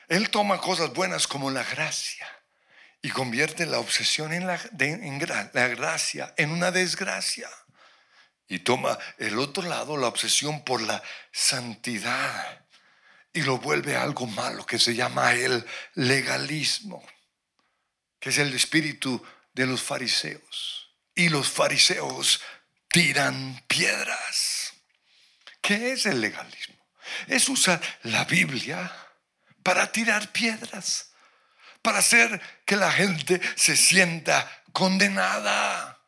Él 0.08 0.30
toma 0.30 0.62
cosas 0.62 0.94
buenas 0.94 1.28
como 1.28 1.52
la 1.52 1.64
gracia 1.64 2.35
y 3.02 3.10
convierte 3.10 3.66
la 3.66 3.80
obsesión 3.80 4.34
en 4.34 4.48
la, 4.48 4.58
gracia 5.68 6.34
en 6.38 6.52
una 6.52 6.72
desgracia. 6.72 7.50
Y 8.48 8.60
toma 8.60 8.98
el 9.18 9.40
otro 9.40 9.64
lado, 9.64 9.98
la 9.98 10.08
obsesión 10.08 10.64
por 10.64 10.82
la 10.82 11.02
santidad, 11.32 12.66
y 13.34 13.42
lo 13.42 13.58
vuelve 13.58 13.96
algo 13.96 14.28
malo 14.28 14.66
que 14.66 14.80
se 14.80 14.96
llama 14.96 15.34
el 15.34 15.66
legalismo, 15.96 17.06
que 18.20 18.30
es 18.30 18.38
el 18.38 18.54
espíritu 18.54 19.24
de 19.54 19.66
los 19.66 19.82
fariseos. 19.82 20.92
Y 21.16 21.30
los 21.30 21.50
fariseos 21.50 22.42
tiran 22.88 23.64
piedras. 23.68 24.74
¿Qué 25.62 25.94
es 25.94 26.06
el 26.06 26.22
legalismo? 26.22 26.76
Es 27.28 27.50
usar 27.50 27.82
la 28.04 28.26
Biblia 28.26 28.92
para 29.64 29.92
tirar 29.92 30.32
piedras 30.32 31.15
para 31.86 32.00
hacer 32.00 32.42
que 32.66 32.76
la 32.76 32.92
gente 32.92 33.40
se 33.56 33.78
sienta 33.78 34.52
condenada. 34.74 36.02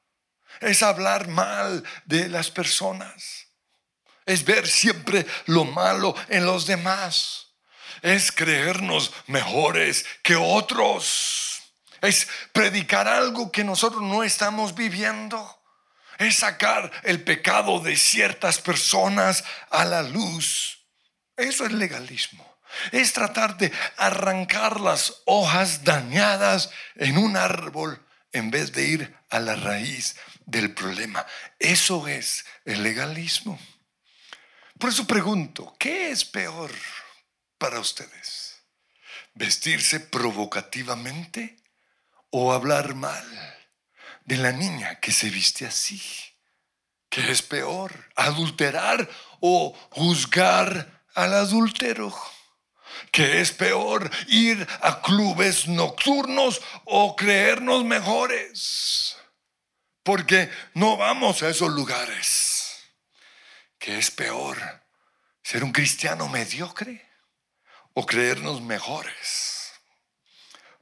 Es 0.59 0.81
hablar 0.81 1.27
mal 1.27 1.83
de 2.05 2.27
las 2.29 2.49
personas. 2.49 3.45
Es 4.25 4.43
ver 4.43 4.67
siempre 4.67 5.23
lo 5.45 5.65
malo 5.65 6.15
en 6.29 6.47
los 6.47 6.65
demás. 6.65 7.49
Es 8.01 8.31
creernos 8.31 9.13
mejores 9.27 10.03
que 10.23 10.35
otros. 10.35 11.61
Es 12.01 12.27
predicar 12.53 13.07
algo 13.07 13.51
que 13.51 13.63
nosotros 13.63 14.01
no 14.01 14.23
estamos 14.23 14.73
viviendo. 14.73 15.61
Es 16.17 16.37
sacar 16.37 16.91
el 17.03 17.23
pecado 17.23 17.79
de 17.81 17.95
ciertas 17.95 18.59
personas 18.59 19.43
a 19.69 19.85
la 19.85 20.01
luz. 20.01 20.87
Eso 21.35 21.67
es 21.67 21.71
legalismo 21.71 22.56
es 22.91 23.13
tratar 23.13 23.57
de 23.57 23.71
arrancar 23.97 24.79
las 24.79 25.21
hojas 25.25 25.83
dañadas 25.83 26.69
en 26.95 27.17
un 27.17 27.37
árbol 27.37 28.03
en 28.31 28.51
vez 28.51 28.71
de 28.71 28.87
ir 28.87 29.17
a 29.29 29.39
la 29.39 29.55
raíz 29.55 30.15
del 30.45 30.73
problema. 30.73 31.25
Eso 31.59 32.07
es 32.07 32.45
el 32.65 32.83
legalismo. 32.83 33.59
Por 34.79 34.89
eso 34.89 35.07
pregunto, 35.07 35.75
¿qué 35.79 36.11
es 36.11 36.23
peor 36.23 36.71
para 37.57 37.79
ustedes? 37.79 38.61
¿Vestirse 39.33 39.99
provocativamente 39.99 41.57
o 42.29 42.53
hablar 42.53 42.95
mal 42.95 43.25
de 44.25 44.37
la 44.37 44.51
niña 44.51 44.99
que 44.99 45.11
se 45.11 45.29
viste 45.29 45.65
así? 45.65 46.01
¿Qué 47.09 47.31
es 47.31 47.41
peor? 47.41 48.09
¿Adulterar 48.15 49.09
o 49.39 49.73
juzgar 49.91 51.03
al 51.15 51.33
adúltero? 51.33 52.15
¿Qué 53.11 53.41
es 53.41 53.51
peor? 53.51 54.09
¿Ir 54.27 54.67
a 54.81 55.01
clubes 55.01 55.67
nocturnos 55.67 56.61
o 56.85 57.15
creernos 57.15 57.83
mejores? 57.83 59.17
Porque 60.03 60.49
no 60.73 60.97
vamos 60.97 61.43
a 61.43 61.49
esos 61.49 61.69
lugares. 61.71 62.57
¿Qué 63.77 63.97
es 63.97 64.11
peor? 64.11 64.57
¿Ser 65.43 65.63
un 65.63 65.71
cristiano 65.71 66.27
mediocre 66.27 67.05
o 67.93 68.05
creernos 68.05 68.61
mejores? 68.61 69.73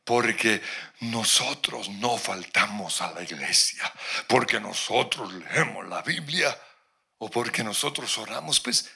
Porque 0.04 0.62
nosotros 1.01 1.89
no 1.89 2.17
faltamos 2.17 3.01
a 3.01 3.12
la 3.12 3.23
iglesia, 3.23 3.91
porque 4.28 4.60
nosotros 4.60 5.34
leemos 5.34 5.88
la 5.88 6.01
Biblia 6.01 6.56
o 7.17 7.30
porque 7.30 7.63
nosotros 7.63 8.17
oramos. 8.17 8.60
Pues 8.60 8.89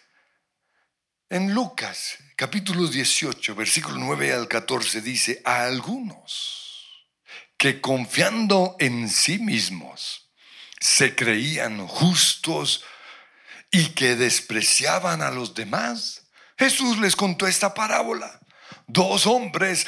en 1.29 1.53
Lucas 1.53 2.17
capítulo 2.35 2.87
18, 2.87 3.53
versículo 3.53 3.97
9 3.97 4.33
al 4.33 4.47
14 4.47 5.01
dice, 5.01 5.41
a 5.45 5.65
algunos 5.65 7.05
que 7.57 7.79
confiando 7.81 8.75
en 8.79 9.09
sí 9.09 9.37
mismos 9.37 10.31
se 10.79 11.13
creían 11.13 11.85
justos 11.85 12.83
y 13.69 13.89
que 13.89 14.15
despreciaban 14.15 15.21
a 15.21 15.29
los 15.29 15.53
demás, 15.53 16.23
Jesús 16.57 16.97
les 16.97 17.15
contó 17.15 17.45
esta 17.45 17.73
parábola. 17.73 18.39
Dos 18.87 19.27
hombres 19.27 19.85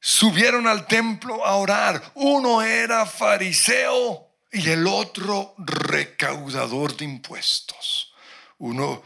subieron 0.00 0.66
al 0.66 0.86
templo 0.86 1.46
a 1.46 1.54
orar. 1.56 2.12
Uno 2.14 2.62
era 2.62 3.06
fariseo 3.06 4.34
y 4.50 4.70
el 4.70 4.86
otro 4.86 5.54
recaudador 5.58 6.96
de 6.96 7.04
impuestos. 7.04 8.12
Uno 8.58 9.04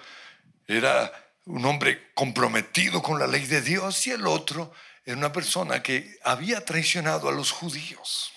era 0.66 1.12
un 1.48 1.64
hombre 1.64 2.12
comprometido 2.14 3.02
con 3.02 3.18
la 3.18 3.26
ley 3.26 3.46
de 3.46 3.62
Dios 3.62 4.06
y 4.06 4.11
el 4.11 4.26
otro 4.26 4.72
era 5.04 5.16
una 5.16 5.32
persona 5.32 5.82
que 5.82 6.18
había 6.22 6.62
traicionado 6.62 7.28
a 7.28 7.32
los 7.32 7.52
judíos. 7.52 8.30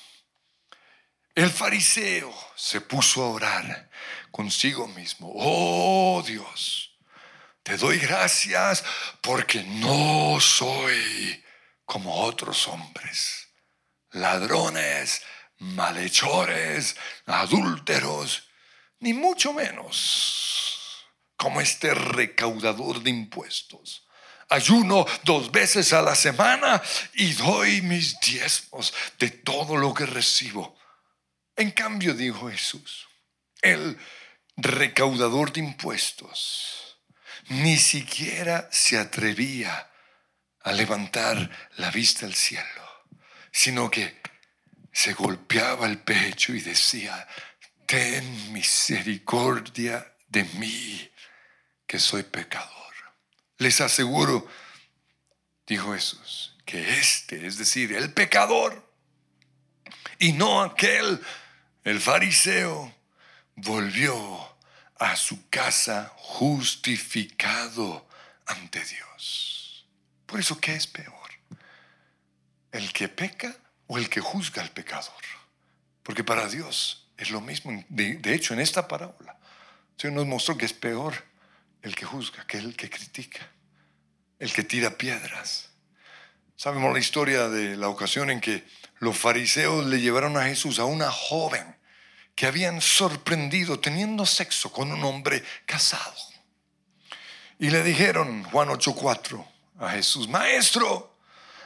El 1.36 1.50
fariseo 1.50 2.34
se 2.56 2.80
puso 2.80 3.24
a 3.24 3.30
orar 3.30 3.90
consigo 4.32 4.88
mismo. 4.88 5.30
Oh 5.36 6.24
Dios, 6.26 6.98
te 7.64 7.76
doy 7.76 8.00
gracias 8.00 8.84
porque 9.20 9.62
no 9.64 10.40
soy 10.40 11.44
como 11.86 12.16
otros 12.22 12.66
hombres, 12.70 13.50
ladrones, 14.12 15.22
malhechores, 15.58 16.96
adúlteros, 17.26 18.48
ni 19.00 19.14
mucho 19.14 19.52
menos 19.52 20.71
como 21.42 21.60
este 21.60 21.92
recaudador 21.96 23.02
de 23.02 23.10
impuestos. 23.10 24.06
Ayuno 24.48 25.08
dos 25.24 25.52
veces 25.52 25.92
a 25.92 26.04
la 26.04 26.14
semana 26.14 26.80
y 27.16 27.34
doy 27.34 27.82
mis 27.82 28.20
diezmos 28.20 28.94
de 29.18 29.32
todo 29.32 29.76
lo 29.76 29.92
que 29.92 30.06
recibo. 30.06 30.78
En 31.56 31.72
cambio, 31.72 32.14
dijo 32.14 32.48
Jesús, 32.48 33.08
el 33.64 33.98
recaudador 34.56 35.52
de 35.52 35.62
impuestos 35.62 37.00
ni 37.48 37.76
siquiera 37.76 38.70
se 38.72 39.00
atrevía 39.00 39.90
a 40.62 40.72
levantar 40.74 41.50
la 41.78 41.90
vista 41.90 42.28
al 42.28 42.36
cielo, 42.36 42.84
sino 43.52 43.90
que 43.90 44.22
se 44.94 45.14
golpeaba 45.14 45.88
el 45.88 45.98
pecho 45.98 46.54
y 46.54 46.62
decía, 46.62 47.28
ten 47.88 48.54
misericordia 48.54 50.06
de 50.28 50.44
mí, 50.44 51.11
que 51.92 52.00
soy 52.00 52.24
pecador. 52.24 52.94
Les 53.58 53.82
aseguro, 53.82 54.48
dijo 55.68 55.94
Jesús, 55.94 56.56
que 56.64 57.00
este, 57.00 57.46
es 57.46 57.58
decir, 57.58 57.92
el 57.92 58.14
pecador, 58.14 58.90
y 60.18 60.32
no 60.32 60.62
aquel, 60.62 61.22
el 61.84 62.00
fariseo, 62.00 62.96
volvió 63.58 64.56
a 65.00 65.18
su 65.18 65.50
casa 65.50 66.14
justificado 66.16 68.08
ante 68.46 68.82
Dios. 68.86 69.86
Por 70.28 70.40
eso, 70.40 70.62
¿qué 70.62 70.76
es 70.76 70.88
peor? 70.88 71.30
¿El 72.72 72.94
que 72.94 73.10
peca 73.10 73.54
o 73.88 73.98
el 73.98 74.08
que 74.08 74.22
juzga 74.22 74.62
al 74.62 74.72
pecador? 74.72 75.24
Porque 76.04 76.24
para 76.24 76.48
Dios 76.48 77.10
es 77.18 77.32
lo 77.32 77.42
mismo. 77.42 77.84
De, 77.90 78.34
hecho, 78.34 78.54
en 78.54 78.62
esta 78.62 78.88
parábola, 78.88 79.38
Señor 79.98 80.16
nos 80.16 80.28
mostró 80.28 80.58
que 80.58 80.66
es 80.66 80.74
peor 80.74 81.30
el 81.82 81.96
que 81.96 82.06
juzga 82.06 82.46
que 82.46 82.58
el 82.58 82.76
que 82.76 82.90
critica, 82.90 83.52
el 84.40 84.54
que 84.54 84.64
tira 84.64 84.98
piedras. 84.98 85.70
Sabemos 86.56 86.94
la 86.94 87.00
historia 87.00 87.50
de 87.50 87.76
la 87.76 87.90
ocasión 87.90 88.30
en 88.30 88.40
que 88.40 88.66
los 89.00 89.18
fariseos 89.18 89.86
le 89.88 90.00
llevaron 90.00 90.38
a 90.38 90.44
Jesús 90.44 90.78
a 90.80 90.86
una 90.86 91.12
joven 91.12 91.76
que 92.36 92.46
habían 92.46 92.82
sorprendido 92.82 93.80
teniendo 93.80 94.26
sexo 94.26 94.72
con 94.72 94.92
un 94.92 95.04
hombre 95.04 95.44
casado. 95.66 96.16
Y 97.60 97.70
le 97.70 97.84
dijeron, 97.84 98.44
Juan 98.46 98.70
8:4, 98.70 99.46
a 99.80 99.90
Jesús, 99.90 100.28
maestro, 100.28 101.11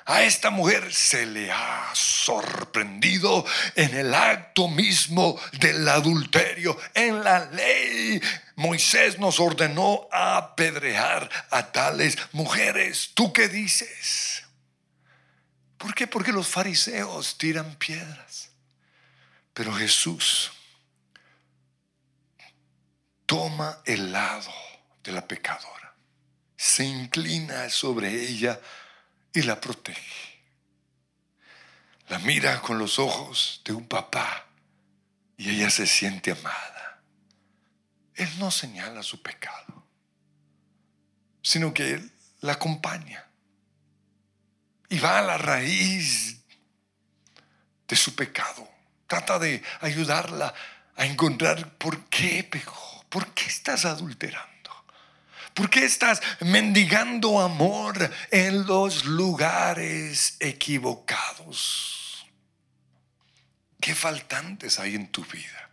a 0.05 0.23
esta 0.23 0.51
mujer 0.51 0.93
se 0.93 1.25
le 1.25 1.51
ha 1.51 1.91
sorprendido 1.93 3.45
en 3.75 3.95
el 3.95 4.13
acto 4.13 4.67
mismo 4.67 5.39
del 5.59 5.87
adulterio. 5.87 6.77
En 6.93 7.23
la 7.23 7.45
ley, 7.45 8.21
Moisés 8.55 9.17
nos 9.17 9.39
ordenó 9.39 10.07
apedrear 10.11 11.29
a 11.49 11.71
tales 11.71 12.17
mujeres. 12.33 13.11
¿Tú 13.15 13.33
qué 13.33 13.47
dices? 13.47 14.43
¿Por 15.77 15.95
qué? 15.95 16.05
Porque 16.05 16.31
los 16.31 16.47
fariseos 16.47 17.37
tiran 17.37 17.75
piedras. 17.75 18.51
Pero 19.53 19.73
Jesús 19.73 20.51
toma 23.25 23.79
el 23.85 24.11
lado 24.11 24.53
de 25.03 25.11
la 25.11 25.27
pecadora 25.27 25.75
se 26.57 26.85
inclina 26.85 27.69
sobre 27.69 28.09
ella 28.09 28.59
y 29.36 29.43
la 29.43 29.60
protege. 29.60 30.39
La 32.08 32.19
mira 32.19 32.62
con 32.62 32.78
los 32.78 33.00
ojos 33.00 33.62
de 33.65 33.74
un 33.74 33.88
papá 33.88 34.45
y 35.38 35.50
ella 35.50 35.69
se 35.69 35.86
siente 35.86 36.32
amada. 36.32 37.02
Él 38.15 38.30
no 38.39 38.50
señala 38.50 39.04
su 39.04 39.21
pecado, 39.21 39.86
sino 41.41 41.74
que 41.74 41.95
él 41.95 42.12
la 42.41 42.54
acompaña 42.54 43.26
y 44.89 45.00
va 45.00 45.19
a 45.19 45.21
la 45.21 45.38
raíz 45.38 46.38
de 47.88 47.95
su 47.95 48.15
pecado. 48.15 48.69
Trata 49.08 49.38
de 49.38 49.62
ayudarla 49.82 50.54
a 50.95 51.06
encontrar 51.06 51.78
por 51.78 52.06
qué 52.06 52.43
pecó, 52.43 53.06
por 53.10 53.34
qué 53.34 53.45
estás 53.45 53.84
adulterando. 53.84 54.54
¿Por 55.55 55.69
qué 55.69 55.85
estás 55.85 56.21
mendigando 56.41 57.39
amor 57.39 58.11
en 58.29 58.67
los 58.67 59.05
lugares 59.05 60.35
equivocados? 60.41 62.27
¿Qué 63.79 63.95
faltantes 63.95 64.79
hay 64.79 64.95
en 64.95 65.07
tu 65.07 65.23
vida? 65.23 65.69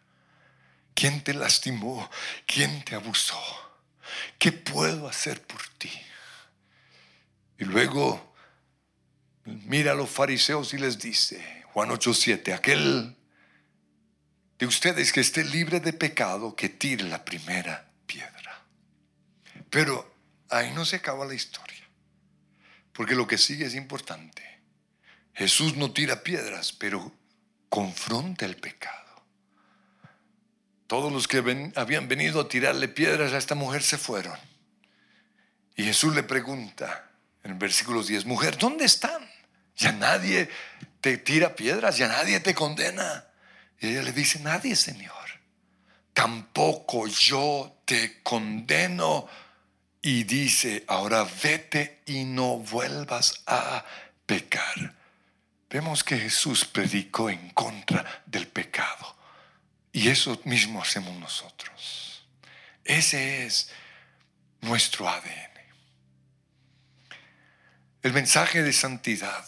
¿Quién 0.95 1.25
te 1.25 1.35
lastimó? 1.35 2.09
¿Quién 2.47 2.85
te 2.85 2.95
abusó? 2.95 3.43
¿Qué 4.39 4.53
puedo 4.53 5.09
hacer 5.09 5.43
por 5.43 5.67
ti? 5.79 5.91
Y 7.59 7.65
luego 7.65 8.35
mira 9.45 9.93
a 9.93 9.97
los 9.97 10.11
fariseos 10.11 10.75
y 10.75 10.79
les 10.79 11.01
dice, 11.01 11.65
Juan 11.73 11.91
8:7, 11.91 12.55
aquel 12.55 13.17
de 14.61 14.67
ustedes 14.67 15.13
que 15.13 15.21
esté 15.21 15.43
libre 15.43 15.81
de 15.81 15.93
pecado, 15.93 16.55
que 16.55 16.69
tire 16.69 17.03
la 17.03 17.25
primera. 17.25 17.92
Pero 19.73 20.07
ahí 20.51 20.71
no 20.73 20.85
se 20.85 20.97
acaba 20.97 21.25
la 21.25 21.33
historia, 21.33 21.89
porque 22.93 23.15
lo 23.15 23.27
que 23.27 23.39
sigue 23.39 23.65
es 23.65 23.75
importante. 23.75 24.43
Jesús 25.33 25.77
no 25.77 25.93
tira 25.93 26.23
piedras, 26.23 26.75
pero 26.75 27.11
confronta 27.71 28.45
el 28.45 28.57
pecado. 28.57 29.25
Todos 30.87 31.11
los 31.11 31.27
que 31.27 31.39
habían 31.75 32.07
venido 32.07 32.43
a 32.43 32.49
tirarle 32.51 32.87
piedras 32.87 33.33
a 33.33 33.39
esta 33.39 33.55
mujer 33.55 33.83
se 33.83 33.97
fueron. 33.97 34.39
Y 35.75 35.85
Jesús 35.85 36.15
le 36.15 36.23
pregunta 36.23 37.11
en 37.43 37.53
el 37.53 37.57
versículo 37.57 38.03
10, 38.03 38.27
mujer, 38.27 38.59
¿dónde 38.59 38.85
están? 38.85 39.27
Ya 39.79 39.93
nadie 39.93 40.51
te 41.01 41.17
tira 41.17 41.57
piedras, 41.57 41.97
ya 41.97 42.09
nadie 42.09 42.41
te 42.41 42.55
condena. 42.55 43.25
Y 43.81 43.89
ella 43.89 44.03
le 44.03 44.13
dice, 44.13 44.39
nadie, 44.41 44.77
Señor. 44.77 45.15
Tampoco 46.13 47.07
yo 47.07 47.81
te 47.87 48.23
condeno 48.23 49.27
y 50.03 50.25
dice, 50.25 50.85
ahora 50.89 51.27
vete 51.43 52.03
y 52.07 52.25
no 52.25 52.59
vuelvas 52.59 53.43
a 53.47 53.85
pecar. 54.27 54.97
Vemos 55.71 56.03
que 56.03 56.19
Jesús 56.19 56.65
predicó 56.65 57.31
en 57.31 57.51
contra 57.51 58.23
del 58.27 58.49
pecado 58.49 59.17
y 59.93 60.09
eso 60.09 60.41
mismo 60.45 60.83
hacemos 60.83 61.17
nosotros. 61.19 62.27
Ese 62.85 63.47
es 63.47 63.71
nuestro 64.61 65.09
ADN. 65.09 65.53
El 68.03 68.13
mensaje 68.13 68.65
de 68.65 68.73
santidad 68.73 69.47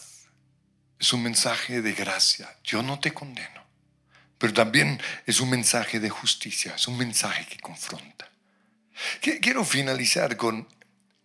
es 0.97 1.11
un 1.11 1.21
mensaje 1.21 1.81
de 1.81 1.93
gracia. 1.93 2.55
Yo 2.63 2.81
no 2.81 2.99
te 2.99 3.13
condeno, 3.13 3.65
pero 4.37 4.53
también 4.53 5.01
es 5.25 5.41
un 5.41 5.49
mensaje 5.49 5.99
de 5.99 6.09
justicia, 6.09 6.75
es 6.75 6.87
un 6.87 6.97
mensaje 6.97 7.45
que 7.45 7.59
confronta. 7.59 8.31
Quiero 9.21 9.63
finalizar 9.65 10.37
con, 10.37 10.67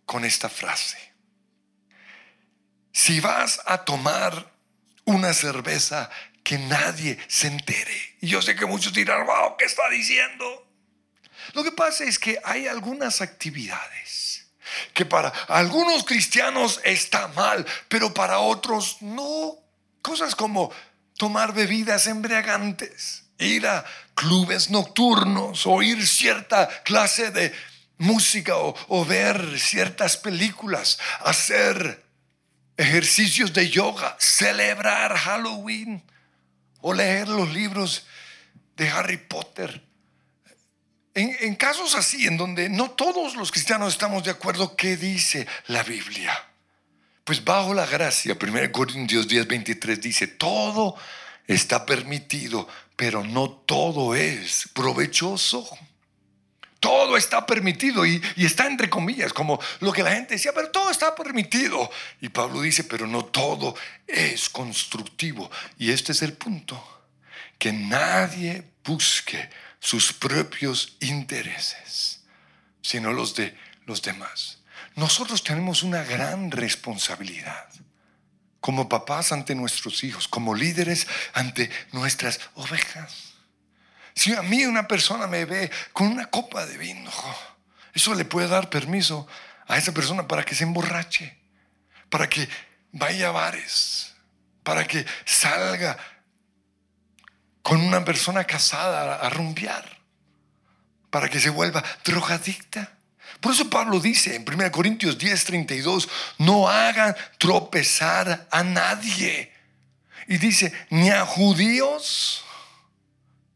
con 0.05 0.25
esta 0.25 0.49
frase. 0.49 0.97
Si 2.91 3.19
vas 3.19 3.61
a 3.65 3.85
tomar 3.85 4.51
una 5.05 5.33
cerveza, 5.33 6.09
que 6.43 6.57
nadie 6.57 7.17
se 7.27 7.47
entere. 7.47 8.15
Y 8.21 8.27
yo 8.27 8.41
sé 8.41 8.55
que 8.55 8.65
muchos 8.65 8.93
dirán, 8.93 9.25
wow, 9.25 9.55
¿qué 9.57 9.65
está 9.65 9.87
diciendo? 9.89 10.67
Lo 11.53 11.63
que 11.63 11.71
pasa 11.71 12.03
es 12.03 12.19
que 12.19 12.39
hay 12.43 12.67
algunas 12.67 13.21
actividades 13.21 14.47
que 14.93 15.05
para 15.05 15.29
algunos 15.47 16.03
cristianos 16.03 16.79
está 16.83 17.27
mal, 17.29 17.65
pero 17.87 18.13
para 18.13 18.39
otros 18.39 18.97
no. 19.01 19.57
Cosas 20.01 20.35
como 20.35 20.71
tomar 21.17 21.53
bebidas 21.53 22.07
embriagantes, 22.07 23.25
ir 23.37 23.67
a 23.67 23.85
clubes 24.21 24.69
nocturnos, 24.69 25.65
oír 25.65 26.05
cierta 26.05 26.69
clase 26.83 27.31
de 27.31 27.51
música 27.97 28.53
o, 28.55 29.03
ver 29.03 29.59
ciertas 29.59 30.15
películas, 30.15 30.99
hacer 31.21 32.03
ejercicios 32.77 33.51
de 33.51 33.67
yoga, 33.67 34.15
celebrar 34.19 35.17
Halloween 35.17 36.03
o 36.81 36.93
leer 36.93 37.29
los 37.29 37.51
libros 37.51 38.05
de 38.77 38.89
Harry 38.89 39.17
Potter. 39.17 39.81
En, 41.15 41.55
casos 41.55 41.95
así, 41.95 42.27
en 42.27 42.37
donde 42.37 42.69
no 42.69 42.91
todos 42.91 43.35
los 43.35 43.51
cristianos 43.51 43.93
estamos 43.93 44.23
de 44.23 44.31
acuerdo, 44.31 44.75
¿qué 44.75 44.97
dice 44.97 45.47
la 45.65 45.81
Biblia? 45.81 46.31
Pues 47.23 47.43
bajo 47.43 47.73
la 47.73 47.87
gracia, 47.87 48.37
1 48.39 48.71
Corintios 48.71 49.27
10, 49.27 49.47
23 49.47 49.99
dice, 49.99 50.27
todo 50.27 50.95
está 51.53 51.85
permitido, 51.85 52.67
pero 52.95 53.23
no 53.23 53.49
todo 53.49 54.15
es 54.15 54.69
provechoso. 54.73 55.67
Todo 56.79 57.15
está 57.15 57.45
permitido 57.45 58.07
y, 58.07 58.21
está 58.37 58.65
entre 58.65 58.89
comillas, 58.89 59.33
como 59.33 59.59
lo 59.81 59.91
que 59.91 60.01
la 60.01 60.13
gente 60.13 60.33
decía, 60.33 60.51
pero 60.53 60.71
todo 60.71 60.89
está 60.89 61.13
permitido. 61.13 61.91
Y 62.21 62.29
Pablo 62.29 62.61
dice, 62.61 62.83
pero 62.85 63.05
no 63.05 63.25
todo 63.25 63.75
es 64.07 64.49
constructivo. 64.49 65.51
Y 65.77 65.91
este 65.91 66.11
es 66.11 66.23
el 66.23 66.33
punto, 66.33 67.05
que 67.59 67.71
nadie 67.71 68.63
busque 68.83 69.49
sus 69.79 70.11
propios 70.11 70.95
intereses, 71.01 72.21
sino 72.81 73.13
los 73.13 73.35
de 73.35 73.55
los 73.85 74.01
demás. 74.01 74.57
Nosotros 74.95 75.43
tenemos 75.43 75.83
una 75.83 76.03
gran 76.03 76.49
responsabilidad 76.49 77.67
como 78.61 78.87
papás 78.87 79.33
ante 79.33 79.55
nuestros 79.55 80.03
hijos, 80.05 80.27
como 80.27 80.55
líderes 80.55 81.07
ante 81.33 81.69
nuestras 81.91 82.39
ovejas. 82.55 83.33
Si 84.15 84.33
a 84.33 84.41
mí 84.41 84.65
una 84.65 84.87
persona 84.87 85.27
me 85.27 85.43
ve 85.45 85.69
con 85.91 86.07
una 86.07 86.27
copa 86.27 86.65
de 86.65 86.77
vino, 86.77 87.11
eso 87.93 88.13
le 88.13 88.23
puede 88.23 88.47
dar 88.47 88.69
permiso 88.69 89.27
a 89.67 89.77
esa 89.77 89.91
persona 89.91 90.27
para 90.27 90.45
que 90.45 90.55
se 90.55 90.63
emborrache, 90.63 91.37
para 92.09 92.29
que 92.29 92.47
vaya 92.93 93.27
a 93.27 93.31
bares, 93.31 94.13
para 94.63 94.85
que 94.87 95.05
salga 95.25 95.97
con 97.61 97.81
una 97.81 98.05
persona 98.05 98.45
casada 98.45 99.15
a 99.15 99.29
rumbear 99.29 100.01
para 101.11 101.29
que 101.29 101.39
se 101.39 101.51
vuelva 101.51 101.83
drogadicta. 102.03 102.97
Por 103.41 103.53
eso 103.53 103.69
Pablo 103.69 103.99
dice 103.99 104.35
en 104.35 104.45
1 104.47 104.71
Corintios 104.71 105.17
10, 105.17 105.45
32, 105.45 106.07
no 106.37 106.69
hagan 106.69 107.15
tropezar 107.39 108.47
a 108.51 108.63
nadie. 108.63 109.51
Y 110.27 110.37
dice, 110.37 110.71
ni 110.91 111.09
a 111.09 111.25
judíos 111.25 112.45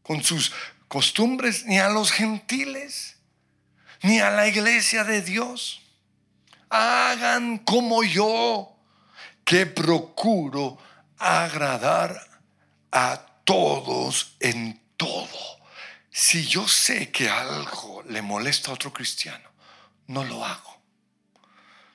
con 0.02 0.22
sus 0.22 0.52
costumbres, 0.88 1.64
ni 1.66 1.78
a 1.78 1.88
los 1.88 2.10
gentiles, 2.10 3.16
ni 4.02 4.18
a 4.18 4.30
la 4.30 4.48
iglesia 4.48 5.04
de 5.04 5.22
Dios. 5.22 5.80
Hagan 6.68 7.58
como 7.58 8.02
yo, 8.02 8.76
que 9.44 9.66
procuro 9.66 10.76
agradar 11.18 12.20
a 12.90 13.24
todos 13.44 14.34
en 14.40 14.80
todo. 14.96 15.28
Si 16.10 16.44
yo 16.46 16.66
sé 16.66 17.12
que 17.12 17.28
algo 17.28 18.02
le 18.08 18.22
molesta 18.22 18.70
a 18.72 18.74
otro 18.74 18.92
cristiano, 18.92 19.48
no 20.06 20.24
lo 20.24 20.44
hago. 20.44 20.80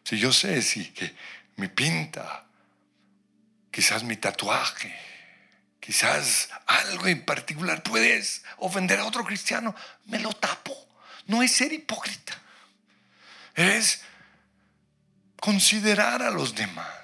Si 0.04 0.18
yo 0.18 0.32
sé 0.34 0.62
si 0.62 0.94
mi 1.56 1.68
pinta, 1.68 2.46
quizás 3.70 4.04
mi 4.04 4.18
tatuaje, 4.18 4.94
quizás 5.80 6.50
algo 6.66 7.08
en 7.08 7.24
particular 7.26 7.84
puedes 7.84 8.44
ofender 8.58 9.00
a 9.00 9.06
otro 9.06 9.24
cristiano, 9.24 9.76
me 10.06 10.20
lo 10.20 10.34
tapo. 10.34 10.76
No 11.28 11.42
es 11.44 11.54
ser 11.54 11.72
hipócrita. 11.72 12.38
Es 13.56 14.02
considerar 15.40 16.22
a 16.22 16.32
los 16.32 16.56
demás. 16.56 17.02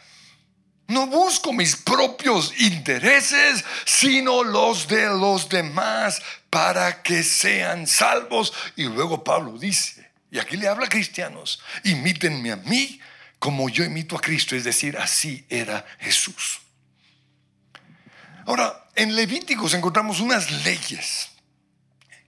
No 0.88 1.06
busco 1.08 1.52
mis 1.52 1.76
propios 1.76 2.54
intereses, 2.60 3.64
sino 3.86 4.44
los 4.44 4.88
de 4.88 5.08
los 5.08 5.50
demás 5.50 6.22
para 6.50 7.04
que 7.04 7.24
sean 7.24 7.88
salvos. 7.88 8.54
Y 8.78 8.86
luego 8.86 9.24
Pablo 9.24 9.58
dice, 9.58 9.97
y 10.32 10.40
aquí 10.40 10.58
le 10.58 10.68
habla 10.68 10.86
a 10.86 10.90
cristianos, 10.90 11.62
imítenme 11.84 12.52
a 12.52 12.58
mí 12.58 13.00
como 13.40 13.70
yo 13.70 13.84
imito 13.84 14.16
a 14.16 14.22
Cristo, 14.22 14.56
es 14.56 14.64
decir, 14.64 14.98
así 14.98 15.46
era 15.50 15.86
Jesús. 16.00 16.60
Ahora, 18.46 18.90
en 18.96 19.16
Levíticos 19.16 19.74
encontramos 19.74 20.20
unas 20.20 20.50
leyes 20.64 21.30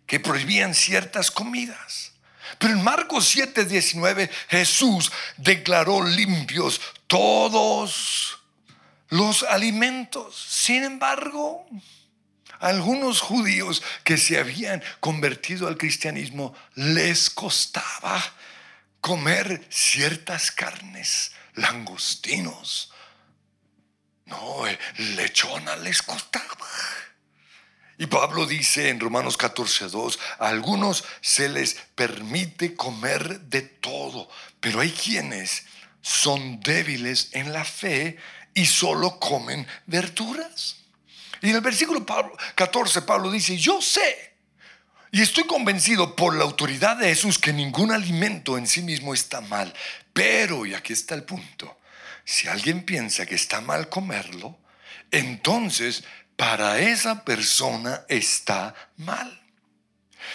que 0.06 0.20
prohibían 0.20 0.74
ciertas 0.76 1.32
comidas. 1.32 2.14
Pero 2.58 2.74
en 2.74 2.84
Marcos 2.84 3.34
7:19 3.36 4.30
Jesús 4.50 5.12
declaró 5.38 6.04
limpios 6.04 6.82
todos 7.08 8.40
los 9.10 9.44
alimentos. 9.44 10.36
Sin 10.50 10.84
embargo, 10.84 11.66
algunos 12.60 13.22
judíos 13.22 13.82
que 14.04 14.18
se 14.18 14.38
habían 14.38 14.84
convertido 15.00 15.68
al 15.68 15.78
cristianismo 15.78 16.54
les 16.76 17.30
costaba 17.30 18.22
comer 19.02 19.66
ciertas 19.70 20.52
carnes, 20.52 21.32
langostinos. 21.56 22.92
No, 24.26 24.68
eh, 24.68 24.78
lechona 25.16 25.76
les 25.78 26.02
costaba. 26.02 26.46
Y 27.98 28.06
Pablo 28.06 28.46
dice 28.46 28.90
en 28.90 29.00
Romanos 29.00 29.38
14:2, 29.38 30.20
a 30.40 30.48
algunos 30.48 31.04
se 31.22 31.50
les 31.50 31.76
permite 31.96 32.76
comer 32.76 33.42
de 33.42 33.62
todo, 33.62 34.30
pero 34.60 34.80
hay 34.80 34.92
quienes 34.92 35.66
son 36.02 36.62
débiles 36.62 37.30
en 37.34 37.52
la 37.52 37.66
fe 37.66 38.18
y 38.54 38.66
solo 38.66 39.20
comen 39.20 39.68
verduras. 39.86 40.79
Y 41.42 41.50
en 41.50 41.56
el 41.56 41.62
versículo 41.62 42.06
14 42.56 43.02
Pablo 43.04 43.32
dice, 43.32 43.58
yo 43.58 43.82
sé 43.82 44.30
y 45.12 45.22
estoy 45.22 45.46
convencido 45.46 46.16
por 46.16 46.36
la 46.36 46.44
autoridad 46.44 46.98
de 46.98 47.08
Jesús 47.08 47.40
que 47.40 47.52
ningún 47.52 47.92
alimento 47.92 48.58
en 48.58 48.68
sí 48.68 48.84
mismo 48.84 49.14
está 49.14 49.42
mal. 49.42 49.74
Pero, 50.14 50.66
y 50.66 50.76
aquí 50.76 50.94
está 50.94 51.16
el 51.16 51.24
punto, 51.24 51.78
si 52.24 52.48
alguien 52.48 52.84
piensa 52.86 53.26
que 53.26 53.36
está 53.36 53.60
mal 53.60 53.90
comerlo, 53.90 54.60
entonces 55.10 56.04
para 56.36 56.80
esa 56.80 57.26
persona 57.26 58.06
está 58.08 58.76
mal. 58.98 59.42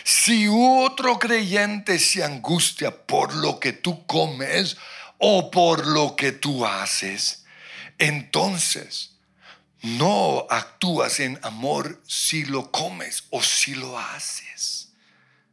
Si 0.03 0.49
otro 0.51 1.21
creyente 1.21 2.01
se 2.01 2.25
angustia 2.25 2.91
por 2.91 3.33
lo 3.35 3.61
que 3.61 3.73
tú 3.73 4.05
comes 4.07 4.77
o 5.19 5.53
por 5.53 5.87
lo 5.87 6.17
que 6.17 6.33
tú 6.33 6.67
haces, 6.67 7.45
entonces 7.99 9.14
no 9.85 10.47
actúas 10.49 11.21
en 11.21 11.39
amor 11.43 12.01
si 12.07 12.47
lo 12.47 12.71
comes 12.71 13.25
o 13.31 13.43
si 13.43 13.75
lo 13.75 13.99
haces. 13.99 14.89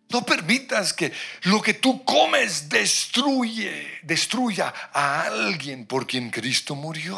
No 0.08 0.26
permitas 0.26 0.94
que 0.94 1.12
lo 1.44 1.62
que 1.62 1.74
tú 1.74 2.04
comes 2.06 2.70
destruye, 2.70 4.00
destruya 4.04 4.74
a 4.94 5.24
alguien 5.24 5.86
por 5.86 6.08
quien 6.08 6.30
Cristo 6.30 6.76
murió. 6.76 7.18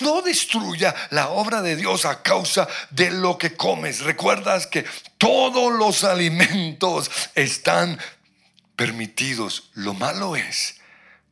No 0.00 0.20
destruya 0.20 0.94
la 1.10 1.30
obra 1.30 1.62
de 1.62 1.76
Dios 1.76 2.04
a 2.04 2.22
causa 2.22 2.68
de 2.90 3.10
lo 3.10 3.38
que 3.38 3.56
comes. 3.56 4.00
Recuerdas 4.00 4.66
que 4.66 4.84
todos 5.16 5.72
los 5.72 6.04
alimentos 6.04 7.10
están 7.34 7.98
permitidos. 8.76 9.70
Lo 9.74 9.94
malo 9.94 10.36
es 10.36 10.76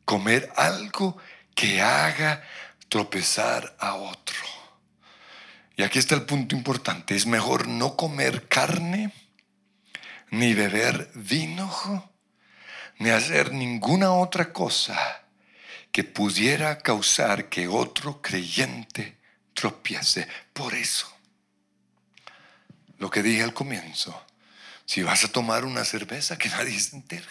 comer 0.05 0.51
algo 0.55 1.17
que 1.53 1.79
haga 1.79 2.43
tropezar 2.89 3.75
a 3.79 3.95
otro. 3.95 4.48
Y 5.79 5.83
aquí 5.83 5.97
está 5.97 6.13
el 6.13 6.23
punto 6.23 6.57
importante. 6.57 7.15
Es 7.15 7.25
mejor 7.25 7.69
no 7.69 7.95
comer 7.95 8.49
carne, 8.49 9.13
ni 10.29 10.53
beber 10.53 11.09
vino, 11.15 12.11
ni 12.97 13.11
hacer 13.11 13.53
ninguna 13.53 14.11
otra 14.11 14.51
cosa 14.51 15.23
que 15.93 16.03
pudiera 16.03 16.79
causar 16.79 17.47
que 17.47 17.69
otro 17.69 18.21
creyente 18.21 19.21
tropiece. 19.53 20.27
Por 20.51 20.73
eso, 20.73 21.09
lo 22.97 23.09
que 23.09 23.23
dije 23.23 23.43
al 23.43 23.53
comienzo, 23.53 24.21
si 24.83 25.01
vas 25.01 25.23
a 25.23 25.31
tomar 25.31 25.63
una 25.63 25.85
cerveza, 25.85 26.37
que 26.37 26.49
nadie 26.49 26.77
se 26.77 26.97
entere. 26.97 27.25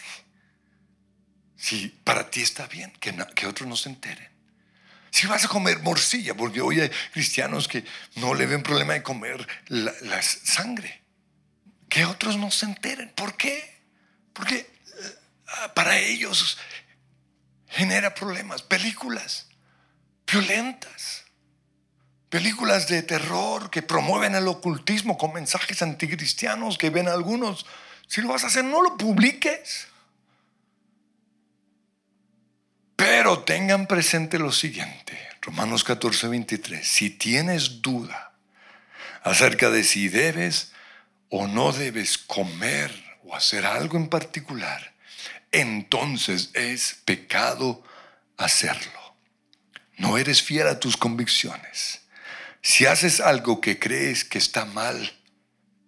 Si 1.54 1.88
para 2.02 2.30
ti 2.30 2.40
está 2.40 2.66
bien, 2.66 2.92
que, 2.92 3.14
que 3.34 3.46
otros 3.46 3.68
no 3.68 3.76
se 3.76 3.90
enteren. 3.90 4.37
Si 5.18 5.26
vas 5.26 5.44
a 5.44 5.48
comer 5.48 5.80
morcilla, 5.80 6.32
porque 6.32 6.60
hoy 6.60 6.80
hay 6.80 6.90
cristianos 7.10 7.66
que 7.66 7.84
no 8.14 8.34
le 8.34 8.46
ven 8.46 8.62
problema 8.62 8.92
de 8.92 9.02
comer 9.02 9.44
la, 9.66 10.22
sangre, 10.22 11.02
que 11.88 12.04
otros 12.04 12.36
no 12.36 12.52
se 12.52 12.66
enteren. 12.66 13.12
¿Por 13.16 13.36
qué? 13.36 13.82
Porque 14.32 14.58
eh, 14.58 14.68
para 15.74 15.98
ellos 15.98 16.56
genera 17.66 18.14
problemas. 18.14 18.62
Películas 18.62 19.48
violentas, 20.24 21.24
películas 22.28 22.86
de 22.86 23.02
terror 23.02 23.70
que 23.70 23.82
promueven 23.82 24.36
el 24.36 24.46
ocultismo 24.46 25.18
con 25.18 25.32
mensajes 25.32 25.82
anticristianos 25.82 26.78
que 26.78 26.90
ven 26.90 27.08
algunos. 27.08 27.66
Si 28.06 28.20
lo 28.20 28.28
vas 28.28 28.44
a 28.44 28.46
hacer, 28.46 28.62
no 28.62 28.82
lo 28.82 28.96
publiques. 28.96 29.87
Pero 32.98 33.44
tengan 33.44 33.86
presente 33.86 34.40
lo 34.40 34.50
siguiente, 34.50 35.16
Romanos 35.40 35.84
14, 35.84 36.26
23, 36.26 36.84
si 36.84 37.10
tienes 37.10 37.80
duda 37.80 38.32
acerca 39.22 39.70
de 39.70 39.84
si 39.84 40.08
debes 40.08 40.72
o 41.28 41.46
no 41.46 41.70
debes 41.70 42.18
comer 42.18 42.92
o 43.22 43.36
hacer 43.36 43.66
algo 43.66 43.96
en 43.96 44.08
particular, 44.08 44.94
entonces 45.52 46.50
es 46.54 46.98
pecado 47.04 47.84
hacerlo. 48.36 49.14
No 49.96 50.18
eres 50.18 50.42
fiel 50.42 50.66
a 50.66 50.80
tus 50.80 50.96
convicciones. 50.96 52.00
Si 52.62 52.84
haces 52.86 53.20
algo 53.20 53.60
que 53.60 53.78
crees 53.78 54.24
que 54.24 54.38
está 54.38 54.64
mal, 54.64 55.16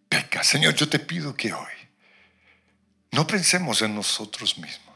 peca. 0.08 0.44
Señor, 0.44 0.76
yo 0.76 0.88
te 0.88 1.00
pido 1.00 1.34
que 1.34 1.52
hoy 1.52 1.72
no 3.10 3.26
pensemos 3.26 3.82
en 3.82 3.96
nosotros 3.96 4.58
mismos 4.58 4.89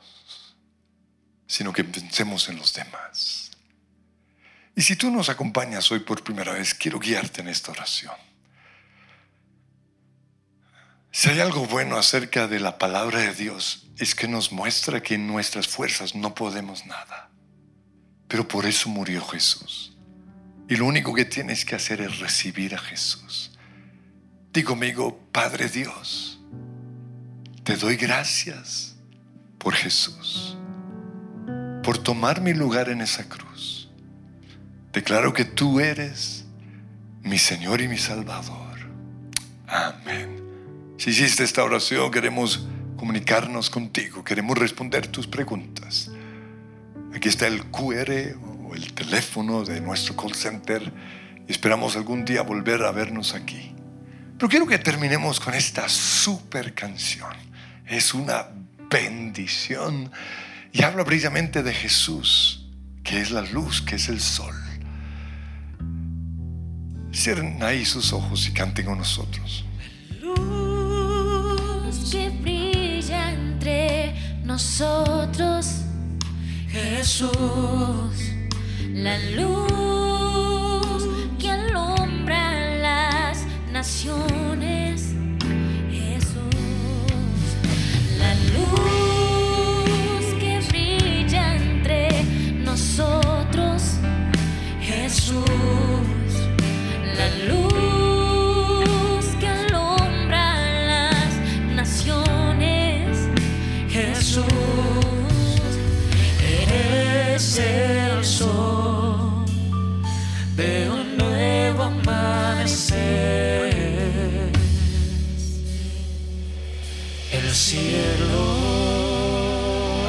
sino 1.47 1.73
que 1.73 1.85
pensemos 1.85 2.49
en 2.49 2.57
los 2.57 2.73
demás. 2.75 3.51
Y 4.77 4.83
si 4.83 4.97
tú 4.97 5.11
nos 5.11 5.29
acompañas 5.29 5.91
hoy 5.93 6.01
por 6.01 6.25
primera 6.25 6.53
vez, 6.53 6.75
quiero 6.75 6.99
guiarte 6.99 7.41
en 7.41 7.49
esta 7.49 7.71
oración. 7.71 8.15
Si 11.13 11.29
hay 11.29 11.39
algo 11.39 11.67
bueno 11.67 11.97
acerca 11.97 12.49
de 12.49 12.59
la 12.59 12.77
palabra 12.77 13.21
de 13.21 13.35
Dios, 13.35 13.87
es 13.99 14.17
que 14.17 14.27
nos 14.27 14.51
muestra 14.51 15.01
que 15.01 15.15
en 15.15 15.29
nuestras 15.29 15.69
fuerzas 15.69 16.17
no 16.17 16.35
podemos 16.35 16.87
nada. 16.87 17.31
Pero 18.27 18.49
por 18.49 18.67
eso 18.67 18.89
murió 18.89 19.25
Jesús. 19.25 19.97
Y 20.69 20.77
lo 20.77 20.87
único 20.87 21.15
que 21.15 21.25
tienes 21.25 21.65
que 21.65 21.77
hacer 21.77 22.01
es 22.01 22.19
recibir 22.19 22.75
a 22.75 22.79
Jesús. 22.79 23.53
Digo 24.53 24.71
conmigo, 24.71 25.21
Padre 25.31 25.69
Dios, 25.69 26.41
te 27.63 27.77
doy 27.77 27.97
gracias 27.97 28.97
por 29.59 29.75
Jesús 29.75 30.57
por 31.85 31.99
tomar 31.99 32.41
mi 32.41 32.55
lugar 32.55 32.89
en 32.89 33.01
esa 33.01 33.29
cruz. 33.29 33.89
Declaro 34.93 35.33
que 35.33 35.45
tú 35.45 35.81
eres 35.81 36.45
mi 37.23 37.39
Señor 37.39 37.81
y 37.81 37.89
mi 37.89 37.99
Salvador. 37.99 38.79
Amén. 39.67 40.43
Si 40.99 41.11
hiciste 41.11 41.45
esta 41.45 41.63
oración, 41.63 42.11
queremos 42.11 42.67
comunicarnos 42.97 43.71
contigo, 43.71 44.25
queremos 44.25 44.57
responder 44.57 45.07
tus 45.07 45.27
preguntas. 45.27 46.11
Aquí 47.15 47.29
está 47.29 47.47
el 47.47 47.65
QR 47.67 48.37
o 48.67 48.75
el 48.75 48.93
teléfono 48.95 49.65
de 49.65 49.81
nuestro 49.81 50.17
call 50.17 50.35
center 50.35 50.93
esperamos 51.49 51.97
algún 51.97 52.25
día 52.25 52.43
volver 52.43 52.83
a 52.83 52.93
vernos 52.93 53.35
aquí. 53.35 53.73
Pero 54.39 54.49
quiero 54.49 54.67
que 54.67 54.79
terminemos 54.79 55.41
con 55.41 55.55
esta 55.55 55.89
super 55.89 56.75
canción. 56.75 57.33
Es 57.87 58.15
una 58.15 58.49
bendición 58.91 60.11
y 60.75 60.83
habla 60.83 61.05
precisamente 61.05 61.63
de 61.63 61.73
Jesús, 61.73 62.67
que 63.05 63.21
es 63.21 63.31
la 63.31 63.43
luz, 63.43 63.81
que 63.81 63.95
es 63.95 64.09
el 64.09 64.21
sol. 64.21 64.55
Cierren 67.13 67.63
ahí 67.63 67.85
sus 67.85 68.13
ojos 68.13 68.49
y 68.49 68.53
canten 68.53 68.87
con 68.87 68.99
nosotros. 68.99 69.65
Luz 70.21 72.11
que 72.11 72.29
brilla 72.29 73.31
entre 73.31 74.17
nosotros, 74.43 75.83
Jesús, 76.69 77.31
la 78.93 79.17
luz 79.37 81.09
que 81.39 81.53
alumbra 81.53 82.79
las 82.79 83.47
naciones, 83.71 85.15
Jesús, 85.93 86.51
la 88.19 88.35
luz. 88.35 89.04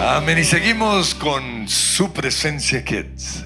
Amén. 0.08 0.38
Y 0.38 0.44
seguimos 0.44 1.16
con 1.16 1.68
su 1.68 2.14
presencia, 2.14 2.86
kids. 2.86 3.44